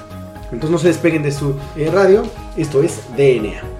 Entonces 0.53 0.71
no 0.71 0.79
se 0.79 0.87
despeguen 0.87 1.25
de 1.25 1.33
su 1.33 1.57
eh, 1.77 1.91
radio, 1.93 2.23
esto 2.57 2.81
es 2.81 3.01
DNA. 3.17 3.80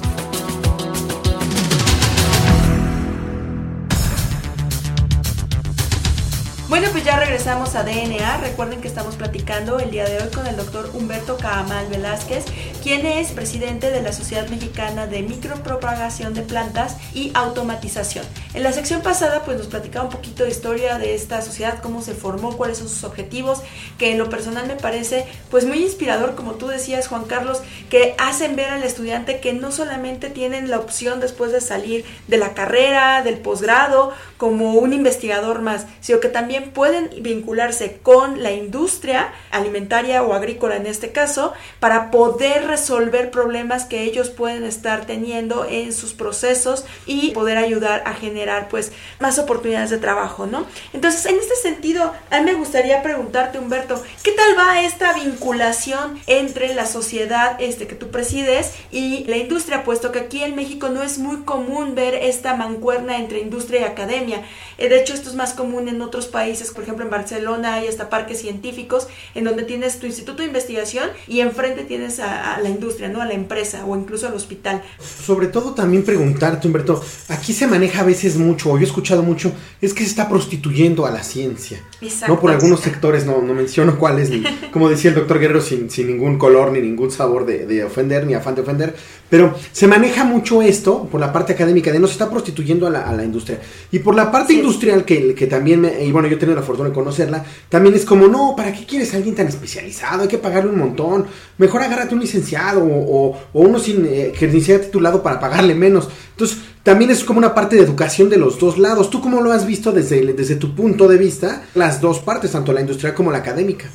Pues 7.01 7.13
ya 7.15 7.19
regresamos 7.19 7.73
a 7.73 7.81
DNA. 7.81 8.37
Recuerden 8.41 8.79
que 8.79 8.87
estamos 8.87 9.15
platicando 9.15 9.79
el 9.79 9.89
día 9.89 10.05
de 10.05 10.21
hoy 10.21 10.29
con 10.29 10.45
el 10.45 10.55
doctor 10.55 10.91
Humberto 10.93 11.35
Camal 11.35 11.87
Velázquez, 11.87 12.45
quien 12.83 13.07
es 13.07 13.31
presidente 13.31 13.89
de 13.89 14.03
la 14.03 14.13
Sociedad 14.13 14.47
Mexicana 14.49 15.07
de 15.07 15.23
Micropropagación 15.23 16.35
de 16.35 16.43
Plantas 16.43 16.97
y 17.15 17.31
Automatización. 17.33 18.23
En 18.53 18.61
la 18.61 18.71
sección 18.71 19.01
pasada, 19.01 19.43
pues 19.45 19.57
nos 19.57 19.65
platicaba 19.65 20.05
un 20.05 20.11
poquito 20.11 20.43
de 20.43 20.51
historia 20.51 20.99
de 20.99 21.15
esta 21.15 21.41
sociedad, 21.41 21.79
cómo 21.81 22.03
se 22.03 22.13
formó, 22.13 22.55
cuáles 22.55 22.77
son 22.77 22.87
sus 22.87 23.03
objetivos, 23.03 23.63
que 23.97 24.11
en 24.11 24.19
lo 24.19 24.29
personal 24.29 24.67
me 24.67 24.75
parece 24.75 25.25
pues 25.49 25.65
muy 25.65 25.81
inspirador, 25.81 26.35
como 26.35 26.53
tú 26.53 26.67
decías, 26.67 27.07
Juan 27.07 27.23
Carlos, 27.23 27.63
que 27.89 28.13
hacen 28.19 28.55
ver 28.55 28.69
al 28.69 28.83
estudiante 28.83 29.39
que 29.39 29.53
no 29.53 29.71
solamente 29.71 30.29
tienen 30.29 30.69
la 30.69 30.77
opción 30.77 31.19
después 31.19 31.51
de 31.51 31.61
salir 31.61 32.05
de 32.27 32.37
la 32.37 32.53
carrera, 32.53 33.23
del 33.23 33.39
posgrado, 33.39 34.13
como 34.37 34.73
un 34.73 34.93
investigador 34.93 35.61
más, 35.61 35.87
sino 35.99 36.19
que 36.19 36.27
también 36.27 36.69
pueden 36.71 36.90
vincularse 37.21 37.99
con 38.01 38.41
la 38.43 38.51
industria 38.51 39.33
alimentaria 39.51 40.23
o 40.23 40.33
agrícola 40.33 40.75
en 40.75 40.85
este 40.85 41.11
caso, 41.11 41.53
para 41.79 42.11
poder 42.11 42.67
resolver 42.67 43.31
problemas 43.31 43.85
que 43.85 44.03
ellos 44.03 44.29
pueden 44.29 44.63
estar 44.63 45.05
teniendo 45.05 45.65
en 45.65 45.93
sus 45.93 46.13
procesos 46.13 46.85
y 47.05 47.31
poder 47.31 47.57
ayudar 47.57 48.03
a 48.05 48.13
generar 48.13 48.69
pues 48.69 48.91
más 49.19 49.39
oportunidades 49.39 49.89
de 49.89 49.97
trabajo, 49.97 50.45
¿no? 50.45 50.65
Entonces, 50.93 51.25
en 51.25 51.37
este 51.37 51.55
sentido, 51.55 52.13
a 52.29 52.39
mí 52.39 52.45
me 52.45 52.53
gustaría 52.53 53.03
preguntarte, 53.03 53.59
Humberto, 53.59 54.01
¿qué 54.23 54.31
tal 54.31 54.57
va 54.57 54.81
esta 54.81 55.13
vinculación 55.13 56.19
entre 56.27 56.73
la 56.73 56.85
sociedad 56.85 57.57
este 57.59 57.87
que 57.87 57.95
tú 57.95 58.09
presides 58.09 58.73
y 58.91 59.25
la 59.25 59.37
industria, 59.37 59.83
puesto 59.83 60.11
que 60.11 60.19
aquí 60.19 60.43
en 60.43 60.55
México 60.55 60.89
no 60.89 61.03
es 61.03 61.17
muy 61.17 61.37
común 61.43 61.95
ver 61.95 62.15
esta 62.15 62.55
mancuerna 62.55 63.17
entre 63.17 63.39
industria 63.39 63.81
y 63.81 63.83
academia? 63.83 64.43
Eh, 64.77 64.89
de 64.89 64.99
hecho, 64.99 65.13
esto 65.13 65.29
es 65.29 65.35
más 65.35 65.53
común 65.53 65.87
en 65.87 66.01
otros 66.01 66.27
países, 66.27 66.71
por 66.81 66.87
ejemplo 66.87 67.05
en 67.05 67.11
Barcelona 67.11 67.75
hay 67.75 67.87
hasta 67.87 68.09
parques 68.09 68.39
científicos 68.39 69.07
en 69.35 69.43
donde 69.43 69.63
tienes 69.63 69.99
tu 69.99 70.07
instituto 70.07 70.41
de 70.41 70.47
investigación 70.47 71.09
y 71.27 71.41
enfrente 71.41 71.83
tienes 71.83 72.19
a, 72.19 72.59
la 72.59 72.69
industria, 72.69 73.07
¿no? 73.07 73.21
A 73.21 73.25
la 73.25 73.33
empresa 73.33 73.85
o 73.85 73.95
incluso 73.95 74.27
al 74.27 74.33
hospital. 74.33 74.81
Sobre 74.99 75.45
todo 75.45 75.75
también 75.75 76.03
preguntarte, 76.03 76.65
Humberto, 76.65 77.03
aquí 77.29 77.53
se 77.53 77.67
maneja 77.67 78.01
a 78.01 78.03
veces 78.03 78.35
mucho, 78.35 78.71
o 78.71 78.77
yo 78.77 78.81
he 78.81 78.87
escuchado 78.87 79.21
mucho, 79.21 79.51
es 79.79 79.93
que 79.93 80.03
se 80.03 80.09
está 80.09 80.27
prostituyendo 80.27 81.05
a 81.05 81.11
la 81.11 81.23
ciencia. 81.23 81.79
Exacto. 82.01 82.33
¿no? 82.33 82.39
Por 82.39 82.49
algunos 82.49 82.79
sectores, 82.79 83.27
no, 83.27 83.43
no 83.43 83.53
menciono 83.53 83.99
cuáles, 83.99 84.31
ni, 84.31 84.43
como 84.71 84.89
decía 84.89 85.11
el 85.11 85.15
doctor 85.15 85.37
Guerrero, 85.37 85.61
sin, 85.61 85.91
sin 85.91 86.07
ningún 86.07 86.39
color 86.39 86.71
ni 86.71 86.81
ningún 86.81 87.11
sabor 87.11 87.45
de, 87.45 87.67
de 87.67 87.83
ofender, 87.83 88.25
ni 88.25 88.33
afán 88.33 88.55
de 88.55 88.61
ofender, 88.61 88.95
pero 89.29 89.55
se 89.71 89.87
maneja 89.87 90.23
mucho 90.23 90.63
esto 90.63 91.07
por 91.11 91.21
la 91.21 91.31
parte 91.31 91.53
académica 91.53 91.91
de 91.91 91.99
no 91.99 92.07
se 92.07 92.13
está 92.13 92.29
prostituyendo 92.29 92.87
a 92.87 92.89
la, 92.89 93.01
a 93.01 93.13
la 93.13 93.23
industria. 93.23 93.61
Y 93.91 93.99
por 93.99 94.15
la 94.15 94.31
parte 94.31 94.53
industrial 94.53 95.05
que, 95.05 95.35
que 95.35 95.45
también, 95.45 95.81
me, 95.81 96.03
y 96.03 96.11
bueno, 96.11 96.27
yo 96.27 96.37
tenido 96.41 96.59
la 96.59 96.65
fortuna 96.71 96.89
de 96.89 96.95
conocerla, 96.95 97.45
también 97.69 97.95
es 97.95 98.05
como, 98.05 98.27
no, 98.27 98.55
¿para 98.55 98.71
qué 98.71 98.85
quieres 98.85 99.13
a 99.13 99.17
alguien 99.17 99.35
tan 99.35 99.47
especializado? 99.47 100.23
Hay 100.23 100.27
que 100.27 100.37
pagarle 100.37 100.71
un 100.71 100.79
montón. 100.79 101.25
Mejor 101.57 101.81
agárrate 101.81 102.15
un 102.15 102.21
licenciado 102.21 102.83
o, 102.83 103.37
uno 103.53 103.79
sin, 103.79 104.05
eh, 104.05 104.33
que 104.37 104.47
titulado 104.47 105.21
para 105.21 105.39
pagarle 105.39 105.75
menos. 105.75 106.09
Entonces, 106.31 106.57
también 106.83 107.11
es 107.11 107.23
como 107.23 107.39
una 107.39 107.53
parte 107.53 107.75
de 107.75 107.83
educación 107.83 108.29
de 108.29 108.37
los 108.37 108.59
dos 108.59 108.77
lados. 108.77 109.09
¿Tú 109.09 109.21
cómo 109.21 109.41
lo 109.41 109.51
has 109.51 109.65
visto 109.65 109.91
desde, 109.91 110.33
desde 110.33 110.55
tu 110.55 110.75
punto 110.75 111.07
de 111.07 111.17
vista? 111.17 111.63
Las 111.75 112.01
dos 112.01 112.19
partes, 112.19 112.51
tanto 112.51 112.73
la 112.73 112.81
industrial 112.81 113.13
como 113.13 113.31
la 113.31 113.39
académica. 113.39 113.85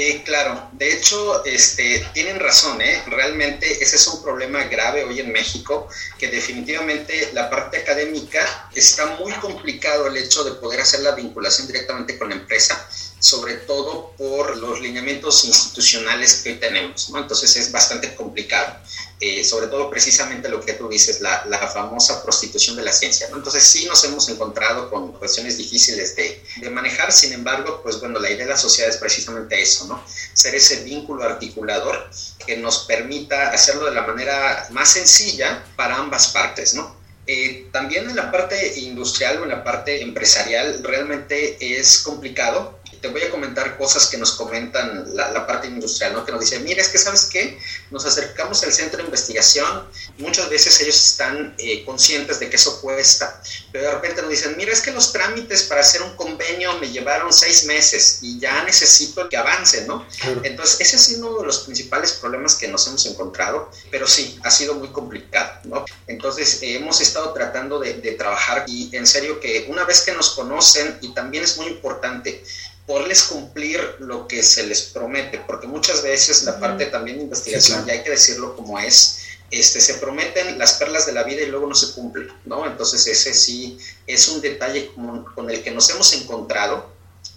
Eh, 0.00 0.22
claro, 0.24 0.70
de 0.74 0.92
hecho, 0.92 1.44
este, 1.44 2.06
tienen 2.14 2.38
razón, 2.38 2.80
¿eh? 2.80 3.02
realmente 3.08 3.82
ese 3.82 3.96
es 3.96 4.06
un 4.06 4.22
problema 4.22 4.62
grave 4.66 5.02
hoy 5.02 5.18
en 5.18 5.32
México, 5.32 5.88
que 6.16 6.28
definitivamente 6.28 7.30
la 7.32 7.50
parte 7.50 7.78
académica 7.78 8.68
está 8.76 9.16
muy 9.16 9.32
complicado 9.32 10.06
el 10.06 10.16
hecho 10.16 10.44
de 10.44 10.52
poder 10.52 10.82
hacer 10.82 11.00
la 11.00 11.16
vinculación 11.16 11.66
directamente 11.66 12.16
con 12.16 12.28
la 12.28 12.36
empresa, 12.36 12.88
sobre 13.18 13.54
todo 13.54 14.12
por 14.16 14.56
los 14.56 14.80
lineamientos 14.80 15.44
institucionales 15.44 16.42
que 16.42 16.50
hoy 16.50 16.58
tenemos, 16.58 17.10
entonces 17.14 17.56
es 17.56 17.72
bastante 17.72 18.14
complicado. 18.14 18.76
Eh, 19.20 19.42
sobre 19.42 19.66
todo 19.66 19.90
precisamente 19.90 20.48
lo 20.48 20.60
que 20.64 20.74
tú 20.74 20.88
dices, 20.88 21.20
la, 21.20 21.44
la, 21.46 21.58
famosa 21.58 22.22
prostitución 22.22 22.76
de 22.76 22.84
la 22.84 22.92
ciencia. 22.92 23.26
Entonces 23.34 23.64
sí 23.64 23.84
nos 23.86 24.04
hemos 24.04 24.28
encontrado 24.28 24.88
con 24.88 25.12
cuestiones 25.14 25.58
difíciles 25.58 26.14
de, 26.14 26.40
de, 26.60 26.70
manejar, 26.70 27.10
sin 27.10 27.32
embargo, 27.32 27.80
pues 27.82 27.98
bueno, 27.98 28.20
la 28.20 28.30
idea 28.30 28.44
de 28.44 28.52
la 28.52 28.56
sociedad 28.56 28.88
es 28.88 28.96
precisamente 28.96 29.60
eso, 29.60 29.86
¿no? 29.86 30.04
Ser 30.34 30.54
ese 30.54 30.84
vínculo 30.84 31.24
articulador 31.24 32.08
que 32.46 32.58
nos 32.58 32.84
permita 32.84 33.50
hacerlo 33.50 33.86
de 33.86 33.94
la 33.96 34.02
manera 34.02 34.68
más 34.70 34.92
sencilla 34.92 35.64
para 35.74 35.96
ambas 35.96 36.28
partes, 36.28 36.74
¿no? 36.74 36.96
Eh, 37.26 37.68
también 37.72 38.08
en 38.08 38.16
la 38.16 38.30
parte 38.30 38.78
industrial 38.78 39.40
o 39.40 39.42
en 39.42 39.50
la 39.50 39.62
parte 39.62 40.00
empresarial 40.00 40.82
realmente 40.82 41.58
es 41.60 41.98
complicado 41.98 42.77
te 43.00 43.08
voy 43.08 43.22
a 43.22 43.30
comentar 43.30 43.76
cosas 43.76 44.06
que 44.06 44.16
nos 44.16 44.32
comentan 44.32 45.04
la, 45.14 45.46
parte 45.46 45.68
industrial, 45.68 46.12
¿no? 46.12 46.24
Que 46.24 46.32
nos 46.32 46.40
dicen, 46.40 46.64
mira, 46.64 46.82
es 46.82 46.88
que 46.88 46.98
sabes 46.98 47.26
qué, 47.26 47.58
nos 47.90 48.04
acercamos 48.04 48.62
al 48.64 48.72
centro 48.72 48.98
de 48.98 49.04
investigación, 49.04 49.88
muchas 50.18 50.50
veces 50.50 50.80
ellos 50.80 50.96
están 50.96 51.54
eh, 51.58 51.84
conscientes 51.84 52.38
de 52.40 52.50
que 52.50 52.56
eso 52.56 52.80
cuesta, 52.80 53.40
pero 53.72 53.84
de 53.84 53.92
repente 53.92 54.20
nos 54.20 54.30
dicen, 54.30 54.54
mira, 54.56 54.72
es 54.72 54.82
que 54.82 54.90
los 54.90 55.12
trámites 55.12 55.62
para 55.64 55.80
hacer 55.80 56.02
un 56.02 56.14
convenio 56.16 56.78
me 56.78 56.90
llevaron 56.90 57.32
seis 57.32 57.64
meses 57.64 58.18
y 58.22 58.38
ya 58.38 58.62
necesito 58.64 59.28
que 59.28 59.36
avance, 59.36 59.86
¿no? 59.86 60.06
Entonces, 60.42 60.80
ese 60.80 60.96
ha 60.96 60.98
sido 60.98 61.28
uno 61.28 61.40
de 61.40 61.46
los 61.46 61.60
principales 61.60 62.12
problemas 62.12 62.56
que 62.56 62.68
nos 62.68 62.86
hemos 62.86 63.06
encontrado, 63.06 63.70
pero 63.90 64.06
sí, 64.06 64.38
ha 64.44 64.50
sido 64.50 64.74
muy 64.74 64.88
complicado, 64.88 65.60
¿no? 65.64 65.84
Entonces, 66.06 66.62
eh, 66.62 66.76
hemos 66.76 67.00
estado 67.00 67.32
tratando 67.32 67.78
de, 67.78 67.94
de 67.94 68.12
trabajar 68.12 68.64
y 68.66 68.94
en 68.94 69.06
serio 69.06 69.40
que 69.40 69.66
una 69.68 69.84
vez 69.84 70.02
que 70.02 70.12
nos 70.12 70.30
conocen, 70.30 70.98
y 71.00 71.14
también 71.14 71.44
es 71.44 71.56
muy 71.56 71.66
importante, 71.66 72.42
poderles 72.88 73.24
cumplir 73.24 73.78
lo 73.98 74.26
que 74.26 74.42
se 74.42 74.66
les 74.66 74.80
promete, 74.80 75.38
porque 75.46 75.66
muchas 75.66 76.02
veces 76.02 76.44
la 76.44 76.58
parte 76.58 76.86
también 76.86 77.18
de 77.18 77.24
investigación, 77.24 77.84
ya 77.84 77.92
hay 77.92 78.02
que 78.02 78.10
decirlo 78.10 78.56
como 78.56 78.78
es, 78.78 79.26
este, 79.50 79.78
se 79.78 79.94
prometen 79.94 80.58
las 80.58 80.72
perlas 80.72 81.04
de 81.04 81.12
la 81.12 81.22
vida 81.22 81.42
y 81.42 81.46
luego 81.46 81.66
no 81.66 81.74
se 81.74 81.92
cumplen, 81.92 82.28
¿no? 82.46 82.66
Entonces 82.66 83.06
ese 83.06 83.34
sí 83.34 83.78
es 84.06 84.28
un 84.28 84.40
detalle 84.40 84.90
con, 84.94 85.22
con 85.34 85.50
el 85.50 85.62
que 85.62 85.70
nos 85.70 85.90
hemos 85.90 86.10
encontrado, 86.14 86.90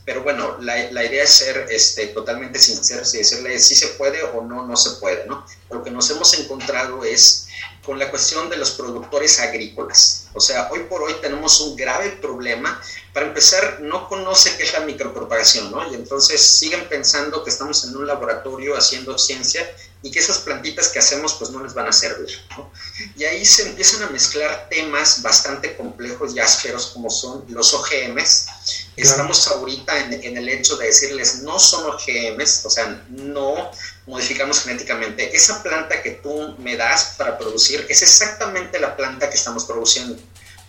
pero 0.05 0.23
bueno, 0.23 0.57
la, 0.61 0.91
la, 0.91 1.05
idea 1.05 1.23
es 1.23 1.29
ser 1.29 1.67
este, 1.69 2.07
totalmente 2.07 2.59
sinceros 2.59 3.13
y 3.13 3.19
decirle 3.19 3.59
si 3.59 3.75
se 3.75 3.87
puede 3.89 4.23
o 4.23 4.41
no, 4.41 4.65
no 4.65 4.75
se 4.75 4.99
puede, 4.99 5.25
¿no? 5.27 5.45
Lo 5.69 5.83
que 5.83 5.91
nos 5.91 6.09
hemos 6.09 6.33
encontrado 6.39 7.03
es 7.03 7.47
con 7.85 7.99
la 7.99 8.09
cuestión 8.09 8.49
de 8.49 8.57
los 8.57 8.71
productores 8.71 9.39
agrícolas. 9.39 10.27
O 10.33 10.39
sea, 10.39 10.69
hoy 10.71 10.81
por 10.89 11.01
hoy 11.01 11.13
tenemos 11.21 11.59
un 11.61 11.75
grave 11.75 12.11
problema. 12.21 12.81
Para 13.13 13.27
empezar, 13.27 13.79
no 13.81 14.07
conoce 14.07 14.55
qué 14.57 14.63
es 14.63 14.73
la 14.73 14.81
micropropagación, 14.81 15.71
¿no? 15.71 15.91
Y 15.91 15.95
entonces 15.95 16.41
siguen 16.41 16.87
pensando 16.89 17.43
que 17.43 17.49
estamos 17.49 17.83
en 17.85 17.95
un 17.95 18.07
laboratorio 18.07 18.75
haciendo 18.75 19.17
ciencia 19.17 19.69
y 20.03 20.09
que 20.09 20.19
esas 20.19 20.39
plantitas 20.39 20.89
que 20.89 20.99
hacemos 20.99 21.35
pues 21.35 21.51
no 21.51 21.63
les 21.63 21.73
van 21.73 21.87
a 21.87 21.91
servir, 21.91 22.29
¿no? 22.51 22.71
Y 23.15 23.23
ahí 23.23 23.45
se 23.45 23.67
empiezan 23.69 24.03
a 24.03 24.09
mezclar 24.09 24.67
temas 24.69 25.21
bastante 25.21 25.75
complejos 25.75 26.35
y 26.35 26.39
ásperos 26.39 26.87
como 26.87 27.09
son 27.09 27.45
los 27.49 27.73
OGMs. 27.73 28.47
Estamos 28.95 29.47
ahorita 29.47 29.99
en, 29.99 30.13
en 30.13 30.37
el 30.37 30.49
hecho 30.49 30.75
de 30.77 30.87
decirles 30.87 31.41
no 31.43 31.59
son 31.59 31.85
OGMs, 31.85 32.65
o 32.65 32.69
sea, 32.69 33.05
no 33.09 33.71
modificamos 34.07 34.61
genéticamente. 34.61 35.35
Esa 35.35 35.61
planta 35.61 36.01
que 36.01 36.11
tú 36.11 36.55
me 36.57 36.75
das 36.75 37.15
para 37.17 37.37
producir 37.37 37.85
es 37.87 38.01
exactamente 38.01 38.79
la 38.79 38.95
planta 38.95 39.29
que 39.29 39.37
estamos 39.37 39.65
produciendo. 39.65 40.17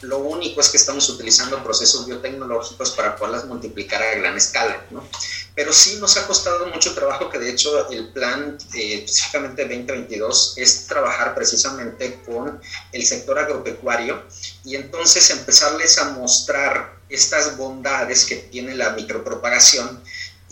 Lo 0.03 0.19
único 0.19 0.61
es 0.61 0.69
que 0.69 0.77
estamos 0.77 1.09
utilizando 1.09 1.63
procesos 1.63 2.07
biotecnológicos 2.07 2.91
para 2.93 3.17
poderlas 3.17 3.45
multiplicar 3.47 4.03
a 4.03 4.15
gran 4.17 4.37
escala, 4.37 4.85
¿no? 4.91 5.09
Pero 5.55 5.73
sí 5.73 5.97
nos 6.01 6.17
ha 6.17 6.27
costado 6.27 6.67
mucho 6.67 6.95
trabajo, 6.95 7.29
que 7.29 7.39
de 7.39 7.51
hecho 7.51 7.89
el 7.91 8.09
plan 8.13 8.59
eh, 8.75 8.95
específicamente 8.95 9.63
2022 9.63 10.55
es 10.57 10.87
trabajar 10.87 11.35
precisamente 11.35 12.21
con 12.27 12.61
el 12.91 13.05
sector 13.05 13.39
agropecuario 13.39 14.23
y 14.65 14.77
entonces 14.77 15.31
empezarles 15.31 15.99
a 15.99 16.11
mostrar 16.11 16.99
estas 17.09 17.57
bondades 17.57 18.25
que 18.25 18.37
tiene 18.37 18.75
la 18.75 18.91
micropropagación 18.91 20.03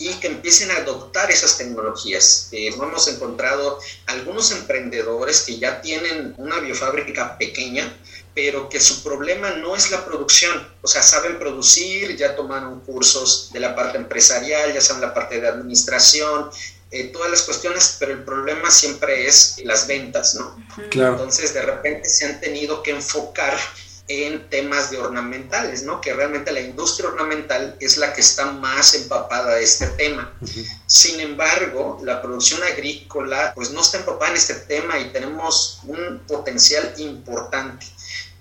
y 0.01 0.13
que 0.15 0.27
empiecen 0.27 0.71
a 0.71 0.77
adoptar 0.77 1.29
esas 1.29 1.57
tecnologías. 1.57 2.49
Eh, 2.51 2.67
hemos 2.67 3.07
encontrado 3.07 3.79
algunos 4.07 4.51
emprendedores 4.51 5.41
que 5.41 5.59
ya 5.59 5.81
tienen 5.81 6.33
una 6.37 6.59
biofábrica 6.59 7.37
pequeña, 7.37 7.93
pero 8.33 8.69
que 8.69 8.79
su 8.79 9.03
problema 9.03 9.51
no 9.51 9.75
es 9.75 9.91
la 9.91 10.05
producción, 10.05 10.67
o 10.81 10.87
sea, 10.87 11.03
saben 11.03 11.37
producir, 11.37 12.15
ya 12.15 12.35
tomaron 12.35 12.79
cursos 12.81 13.49
de 13.51 13.59
la 13.59 13.75
parte 13.75 13.97
empresarial, 13.97 14.73
ya 14.73 14.81
saben 14.81 15.01
la 15.01 15.13
parte 15.13 15.41
de 15.41 15.47
administración, 15.47 16.49
eh, 16.91 17.05
todas 17.05 17.31
las 17.31 17.41
cuestiones, 17.43 17.97
pero 17.99 18.13
el 18.13 18.23
problema 18.23 18.69
siempre 18.69 19.27
es 19.27 19.61
las 19.63 19.87
ventas, 19.87 20.35
¿no? 20.35 20.57
Claro. 20.89 21.13
Entonces, 21.13 21.53
de 21.53 21.61
repente 21.61 22.07
se 22.07 22.25
han 22.25 22.41
tenido 22.41 22.83
que 22.83 22.91
enfocar 22.91 23.57
en 24.07 24.49
temas 24.49 24.91
de 24.91 24.97
ornamentales, 24.97 25.83
¿no? 25.83 26.01
Que 26.01 26.13
realmente 26.13 26.51
la 26.51 26.59
industria 26.59 27.09
ornamental 27.09 27.77
es 27.79 27.97
la 27.97 28.13
que 28.13 28.21
está 28.21 28.45
más 28.45 28.93
empapada 28.93 29.55
de 29.55 29.63
este 29.63 29.87
tema. 29.87 30.33
Sin 30.85 31.19
embargo, 31.19 31.99
la 32.03 32.21
producción 32.21 32.61
agrícola 32.63 33.53
pues 33.55 33.71
no 33.71 33.81
está 33.81 33.99
empapada 33.99 34.31
en 34.31 34.37
este 34.37 34.55
tema 34.55 34.99
y 34.99 35.05
tenemos 35.11 35.79
un 35.85 36.19
potencial 36.27 36.93
importante. 36.97 37.85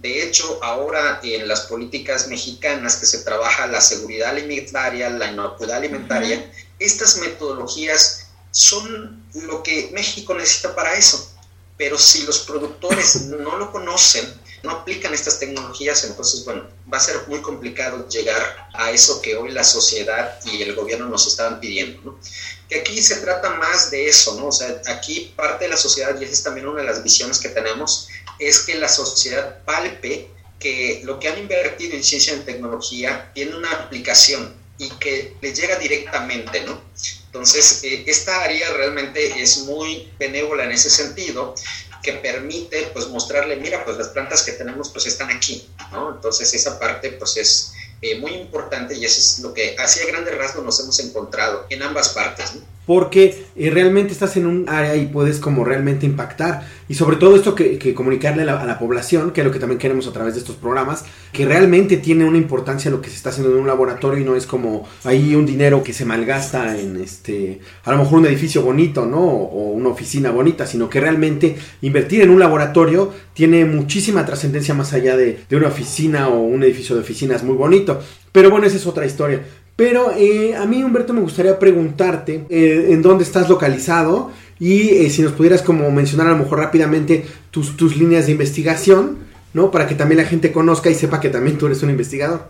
De 0.01 0.23
hecho, 0.23 0.59
ahora 0.62 1.20
en 1.23 1.46
las 1.46 1.62
políticas 1.62 2.27
mexicanas 2.29 2.96
que 2.96 3.07
se 3.07 3.18
trabaja 3.18 3.66
la 3.66 3.83
seguridad 3.83 4.31
alimentaria, 4.31 5.11
la 5.11 5.31
inocuidad 5.31 5.77
alimentaria, 5.77 6.51
estas 6.79 7.18
metodologías 7.18 8.29
son 8.51 9.23
lo 9.35 9.62
que 9.62 9.90
México 9.92 10.35
necesita 10.35 10.75
para 10.75 10.94
eso. 10.94 11.31
Pero 11.77 11.99
si 11.99 12.23
los 12.25 12.40
productores 12.40 13.23
no 13.27 13.57
lo 13.57 13.70
conocen, 13.70 14.27
no 14.62 14.70
aplican 14.70 15.14
estas 15.14 15.38
tecnologías, 15.38 16.05
entonces, 16.05 16.44
bueno, 16.44 16.68
va 16.92 16.99
a 16.99 17.01
ser 17.01 17.16
muy 17.29 17.40
complicado 17.40 18.09
llegar 18.09 18.68
a 18.75 18.90
eso 18.90 19.23
que 19.23 19.37
hoy 19.37 19.51
la 19.53 19.64
sociedad 19.64 20.38
y 20.44 20.62
el 20.62 20.75
gobierno 20.75 21.07
nos 21.07 21.27
estaban 21.27 21.61
pidiendo, 21.61 22.01
¿no? 22.03 22.20
Que 22.68 22.81
aquí 22.81 23.01
se 23.03 23.16
trata 23.16 23.51
más 23.51 23.90
de 23.90 24.09
eso, 24.09 24.38
¿no? 24.38 24.49
O 24.49 24.53
sea, 24.53 24.81
aquí 24.87 25.33
parte 25.37 25.64
de 25.64 25.70
la 25.70 25.77
sociedad, 25.77 26.18
y 26.20 26.25
esa 26.25 26.33
es 26.33 26.42
también 26.42 26.68
una 26.68 26.83
de 26.83 26.87
las 26.87 27.03
visiones 27.03 27.38
que 27.38 27.49
tenemos, 27.49 28.09
es 28.38 28.61
que 28.61 28.75
la 28.75 28.88
sociedad 28.88 29.62
palpe 29.64 30.31
que 30.59 31.01
lo 31.05 31.18
que 31.18 31.29
han 31.29 31.38
invertido 31.38 31.96
en 31.96 32.05
ciencia 32.05 32.35
y 32.35 32.40
tecnología 32.40 33.31
tiene 33.35 33.57
una 33.57 33.73
aplicación 33.73 34.55
y 34.79 34.90
que 34.90 35.35
le 35.40 35.55
llega 35.55 35.77
directamente, 35.77 36.62
¿no? 36.62 36.81
Entonces, 37.27 37.85
eh, 37.85 38.05
esta 38.07 38.42
área 38.42 38.70
realmente 38.73 39.40
es 39.40 39.59
muy 39.59 40.11
benévola 40.18 40.64
en 40.64 40.73
ese 40.73 40.90
sentido 40.90 41.55
que 42.02 42.14
permite 42.14 42.90
pues 42.92 43.08
mostrarle, 43.08 43.56
mira, 43.56 43.84
pues 43.84 43.96
las 43.96 44.08
plantas 44.08 44.42
que 44.42 44.52
tenemos 44.52 44.88
pues 44.90 45.06
están 45.06 45.30
aquí, 45.30 45.68
¿no? 45.92 46.14
Entonces 46.14 46.52
esa 46.54 46.78
parte 46.78 47.12
pues 47.12 47.36
es 47.36 47.72
eh, 48.02 48.18
muy 48.18 48.32
importante 48.32 48.94
y 48.94 49.04
eso 49.04 49.20
es 49.20 49.38
lo 49.40 49.52
que 49.52 49.76
hacia 49.78 50.06
grandes 50.06 50.36
rasgos 50.36 50.64
nos 50.64 50.80
hemos 50.80 50.98
encontrado 51.00 51.66
en 51.68 51.82
ambas 51.82 52.10
partes, 52.10 52.54
¿no? 52.54 52.62
Porque 52.86 53.44
eh, 53.56 53.70
realmente 53.70 54.12
estás 54.12 54.36
en 54.36 54.46
un 54.46 54.68
área 54.68 54.96
y 54.96 55.06
puedes 55.06 55.38
como 55.38 55.64
realmente 55.64 56.06
impactar. 56.06 56.66
Y 56.88 56.94
sobre 56.94 57.16
todo 57.16 57.36
esto 57.36 57.54
que, 57.54 57.94
comunicarle 57.94 58.42
a 58.42 58.64
la, 58.66 58.78
población, 58.80 59.30
que 59.30 59.42
es 59.42 59.46
lo 59.46 59.52
que 59.52 59.60
también 59.60 59.78
queremos 59.78 60.08
a 60.08 60.12
través 60.12 60.34
de 60.34 60.40
estos 60.40 60.56
programas, 60.56 61.04
que 61.32 61.44
realmente 61.44 61.98
tiene 61.98 62.24
una 62.24 62.38
importancia 62.38 62.90
lo 62.90 63.00
que 63.00 63.08
se 63.08 63.14
está 63.14 63.30
haciendo 63.30 63.52
en 63.52 63.60
un 63.60 63.68
laboratorio 63.68 64.20
y 64.20 64.24
no 64.24 64.34
es 64.34 64.44
como 64.44 64.88
ahí 65.04 65.36
un 65.36 65.46
dinero 65.46 65.84
que 65.84 65.92
se 65.92 66.04
malgasta 66.04 66.80
en 66.80 66.96
este, 66.96 67.60
a 67.84 67.92
lo 67.92 67.98
mejor 67.98 68.18
un 68.18 68.26
edificio 68.26 68.62
bonito, 68.62 69.06
¿no? 69.06 69.20
O 69.20 69.70
una 69.70 69.90
oficina 69.90 70.32
bonita, 70.32 70.66
sino 70.66 70.90
que 70.90 71.00
realmente 71.00 71.56
invertir 71.82 72.22
en 72.22 72.30
un 72.30 72.40
laboratorio 72.40 73.12
tiene 73.34 73.64
muchísima 73.64 74.26
trascendencia 74.26 74.74
más 74.74 74.92
allá 74.92 75.16
de, 75.16 75.44
de 75.48 75.56
una 75.56 75.68
oficina 75.68 76.28
o 76.28 76.40
un 76.40 76.62
edificio 76.64 76.96
de 76.96 77.02
oficinas 77.02 77.44
muy 77.44 77.54
bonito. 77.54 78.00
Pero 78.32 78.50
bueno, 78.50 78.66
esa 78.66 78.76
es 78.76 78.86
otra 78.86 79.06
historia. 79.06 79.42
Pero 79.80 80.12
eh, 80.14 80.54
a 80.54 80.66
mí, 80.66 80.84
Humberto, 80.84 81.14
me 81.14 81.22
gustaría 81.22 81.58
preguntarte 81.58 82.44
eh, 82.50 82.88
en 82.90 83.00
dónde 83.00 83.24
estás 83.24 83.48
localizado 83.48 84.30
y 84.58 84.90
eh, 84.90 85.08
si 85.08 85.22
nos 85.22 85.32
pudieras 85.32 85.62
como 85.62 85.90
mencionar 85.90 86.26
a 86.26 86.32
lo 86.32 86.36
mejor 86.36 86.58
rápidamente 86.58 87.26
tus, 87.50 87.78
tus 87.78 87.96
líneas 87.96 88.26
de 88.26 88.32
investigación, 88.32 89.26
¿no? 89.54 89.70
Para 89.70 89.88
que 89.88 89.94
también 89.94 90.18
la 90.18 90.26
gente 90.26 90.52
conozca 90.52 90.90
y 90.90 90.94
sepa 90.94 91.18
que 91.18 91.30
también 91.30 91.56
tú 91.56 91.64
eres 91.64 91.82
un 91.82 91.88
investigador. 91.88 92.46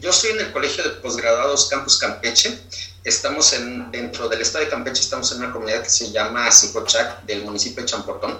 Yo 0.00 0.08
estoy 0.08 0.30
en 0.30 0.40
el 0.40 0.50
Colegio 0.50 0.82
de 0.82 0.88
Posgraduados 1.02 1.68
Campus 1.68 1.98
Campeche. 1.98 2.58
Estamos 3.04 3.52
en, 3.52 3.90
dentro 3.90 4.26
del 4.26 4.40
estado 4.40 4.64
de 4.64 4.70
Campeche, 4.70 5.02
estamos 5.02 5.30
en 5.32 5.42
una 5.42 5.52
comunidad 5.52 5.82
que 5.82 5.90
se 5.90 6.10
llama 6.10 6.50
Sicochac, 6.50 7.26
del 7.26 7.44
municipio 7.44 7.82
de 7.82 7.86
Champortón. 7.90 8.38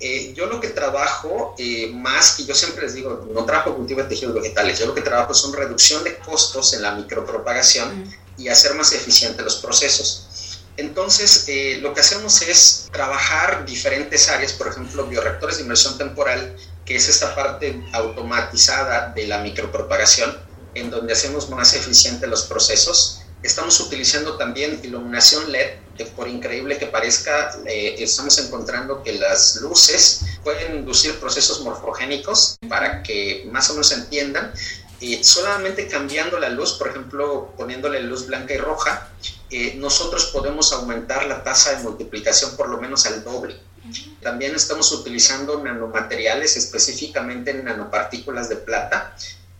Eh, 0.00 0.32
yo 0.36 0.46
lo 0.46 0.60
que 0.60 0.68
trabajo 0.68 1.56
eh, 1.58 1.90
más, 1.92 2.36
que 2.36 2.44
yo 2.44 2.54
siempre 2.54 2.82
les 2.82 2.94
digo, 2.94 3.26
no 3.32 3.44
trabajo 3.44 3.74
cultivo 3.74 4.02
de 4.02 4.08
tejidos 4.08 4.34
vegetales, 4.34 4.78
yo 4.78 4.86
lo 4.86 4.94
que 4.94 5.00
trabajo 5.00 5.32
una 5.48 5.58
reducción 5.58 6.04
de 6.04 6.18
costos 6.18 6.72
en 6.74 6.82
la 6.82 6.92
micropropagación 6.92 8.04
y 8.36 8.48
hacer 8.48 8.74
más 8.74 8.92
eficientes 8.92 9.44
los 9.44 9.56
procesos. 9.56 10.28
Entonces, 10.76 11.46
eh, 11.48 11.78
lo 11.82 11.92
que 11.92 12.00
hacemos 12.00 12.40
es 12.42 12.88
trabajar 12.92 13.66
diferentes 13.66 14.28
áreas, 14.28 14.52
por 14.52 14.68
ejemplo, 14.68 15.04
bioreactores 15.06 15.56
de 15.56 15.64
inmersión 15.64 15.98
temporal, 15.98 16.54
que 16.84 16.94
es 16.94 17.08
esta 17.08 17.34
parte 17.34 17.82
automatizada 17.92 19.12
de 19.12 19.26
la 19.26 19.38
micropropagación, 19.38 20.38
en 20.74 20.90
donde 20.90 21.14
hacemos 21.14 21.50
más 21.50 21.74
eficientes 21.74 22.28
los 22.28 22.44
procesos. 22.44 23.22
Estamos 23.42 23.80
utilizando 23.80 24.36
también 24.36 24.78
iluminación 24.84 25.50
LED, 25.50 25.78
que 25.98 26.06
por 26.06 26.28
increíble 26.28 26.78
que 26.78 26.86
parezca, 26.86 27.58
eh, 27.66 27.96
estamos 27.98 28.38
encontrando 28.38 29.02
que 29.02 29.14
las 29.14 29.56
luces 29.56 30.24
pueden 30.44 30.76
inducir 30.76 31.18
procesos 31.18 31.60
morfogénicos 31.62 32.56
para 32.68 33.02
que 33.02 33.46
más 33.52 33.68
o 33.68 33.74
menos 33.74 33.92
entiendan. 33.92 34.52
Solamente 35.22 35.86
cambiando 35.86 36.38
la 36.40 36.48
luz, 36.48 36.72
por 36.74 36.88
ejemplo, 36.88 37.52
poniéndole 37.56 38.00
luz 38.00 38.26
blanca 38.26 38.54
y 38.54 38.58
roja, 38.58 39.08
eh, 39.50 39.74
nosotros 39.76 40.26
podemos 40.26 40.72
aumentar 40.72 41.26
la 41.26 41.42
tasa 41.44 41.76
de 41.76 41.82
multiplicación 41.82 42.56
por 42.56 42.68
lo 42.68 42.78
menos 42.78 43.06
al 43.06 43.22
doble. 43.22 43.56
También 44.22 44.54
estamos 44.54 44.92
utilizando 44.92 45.62
nanomateriales, 45.62 46.56
específicamente 46.56 47.54
nanopartículas 47.54 48.48
de 48.48 48.56
plata, 48.56 49.16